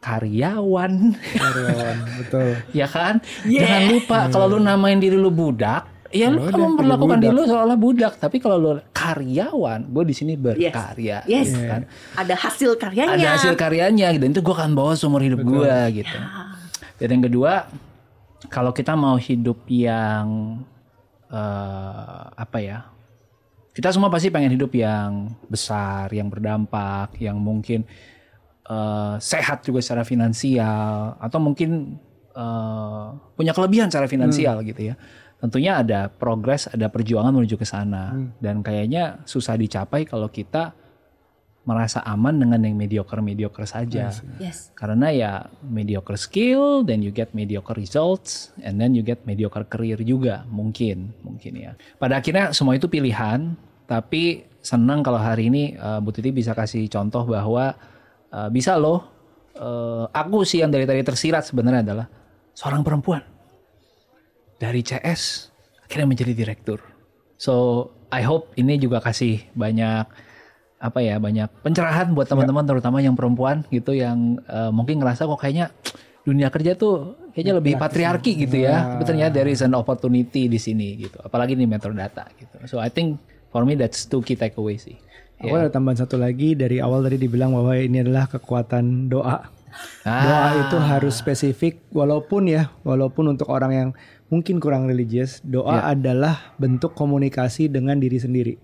[0.00, 2.48] karyawan, Karyawan, betul.
[2.72, 3.20] ya kan?
[3.44, 7.76] Jangan lupa kalau lu namain diri lu budak, ya lu kan memperlakukan diri lu seolah
[7.76, 8.16] budak.
[8.16, 11.52] Tapi kalau lu karyawan, gue di sini berkarya, Yes.
[11.52, 11.84] gitu kan?
[12.16, 13.12] Ada hasil karyanya.
[13.16, 14.22] Ada hasil karyanya, gitu.
[14.24, 16.16] Dan itu gue akan bawa seumur hidup gue, gitu.
[16.96, 17.68] Dan yang kedua,
[18.48, 20.56] kalau kita mau hidup yang
[21.28, 22.88] eh, apa ya?
[23.70, 27.86] Kita semua pasti pengen hidup yang besar, yang berdampak, yang mungkin
[28.70, 31.98] eh, sehat juga secara finansial, atau mungkin
[32.30, 34.96] eh, punya kelebihan secara finansial gitu ya.
[35.40, 38.12] tentunya ada progres, ada perjuangan menuju ke sana.
[38.36, 40.76] Dan kayaknya susah dicapai kalau kita
[41.64, 44.12] merasa aman dengan yang mediocre-mediocre saja.
[44.40, 44.72] Yes.
[44.76, 45.32] Karena ya
[45.64, 51.12] mediocre skill, then you get mediocre results, and then you get mediocre career juga mungkin,
[51.24, 51.72] mungkin ya.
[52.00, 56.84] Pada akhirnya semua itu pilihan, tapi senang kalau hari ini uh, Bu Titi bisa kasih
[56.88, 57.76] contoh bahwa
[58.34, 59.18] uh, bisa loh.
[59.60, 62.06] uh, aku sih yang dari tadi tersirat sebenarnya adalah
[62.54, 63.20] seorang perempuan
[64.56, 65.50] dari CS
[65.84, 66.78] akhirnya menjadi direktur.
[67.40, 70.06] So I hope ini juga kasih banyak
[70.80, 75.36] apa ya banyak pencerahan buat teman-teman terutama yang perempuan gitu yang uh, mungkin ngerasa kok
[75.36, 75.68] kayaknya
[76.24, 78.96] dunia kerja tuh kayaknya lebih patriarki gitu ya.
[78.96, 81.20] Tapi ternyata there is an opportunity di sini gitu.
[81.20, 82.60] Apalagi di metrodata gitu.
[82.68, 84.96] So I think for me that's two key takeaway sih.
[85.40, 89.48] Aku ada tambahan satu lagi dari awal tadi dibilang bahwa ini adalah kekuatan doa.
[90.04, 90.20] Ah.
[90.20, 93.88] Doa itu harus spesifik walaupun ya, walaupun untuk orang yang
[94.28, 98.54] mungkin kurang religius, doa adalah bentuk komunikasi dengan diri sendiri.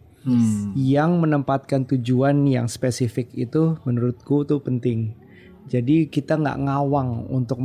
[0.74, 5.14] Yang menempatkan tujuan yang spesifik itu menurutku tuh penting.
[5.70, 7.62] Jadi kita nggak ngawang untuk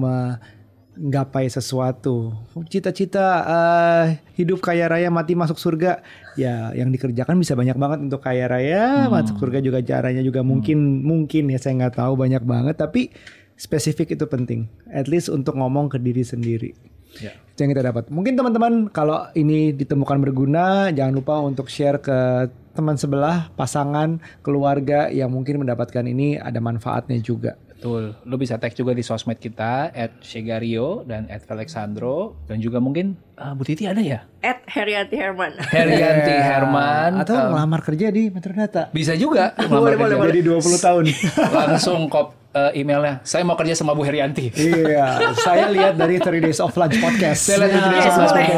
[0.97, 2.35] menggapai sesuatu.
[2.67, 4.05] Cita-cita eh,
[4.35, 6.03] hidup kaya raya mati masuk surga,
[6.35, 11.03] ya yang dikerjakan bisa banyak banget untuk kaya raya masuk surga juga caranya juga mungkin
[11.03, 12.75] mungkin ya saya nggak tahu banyak banget.
[12.75, 13.11] Tapi
[13.55, 14.67] spesifik itu penting.
[14.89, 16.73] At least untuk ngomong ke diri sendiri.
[17.19, 17.35] Ya.
[17.53, 18.07] Itu yang kita dapat.
[18.07, 25.11] Mungkin teman-teman kalau ini ditemukan berguna, jangan lupa untuk share ke teman sebelah, pasangan, keluarga
[25.11, 27.59] yang mungkin mendapatkan ini ada manfaatnya juga.
[27.81, 28.13] Betul.
[28.23, 33.17] Lo bisa tag juga di sosmed kita at Shegario dan at Alexandro dan juga mungkin
[33.35, 34.21] uh, Bu Titi ada ya?
[34.39, 35.57] At Herianti Herman.
[35.73, 38.93] Herianti Herman Atau um, ngelamar kerja di Metrodata.
[38.93, 40.29] bisa juga Boleh, melamar boleh, kerja.
[40.29, 41.03] Jadi 20 tahun.
[41.49, 43.25] langsung kop uh, emailnya.
[43.25, 44.53] Saya mau kerja sama Bu Herianti.
[44.53, 47.49] iya, saya lihat dari 30 Days of Lunch podcast.
[47.49, 48.29] Saya lihat di Yes, Twitter.
[48.29, 48.49] boleh.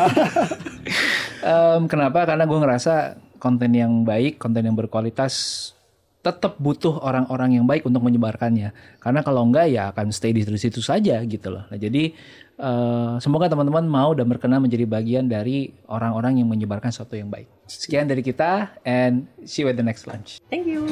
[1.43, 2.19] Em, kenapa?
[2.23, 2.93] Karena gue ngerasa
[3.39, 5.71] konten yang baik, konten yang berkualitas
[6.23, 8.71] tetap butuh orang-orang yang baik untuk menyebarkannya.
[9.03, 11.67] Karena kalau enggak ya akan stay di situ saja gitu loh.
[11.67, 12.15] Nah, jadi
[12.57, 17.51] eh, semoga teman-teman mau dan berkenan menjadi bagian dari orang-orang yang menyebarkan sesuatu yang baik.
[17.67, 20.39] Sekian dari kita and see you at the next lunch.
[20.47, 20.87] Thank you.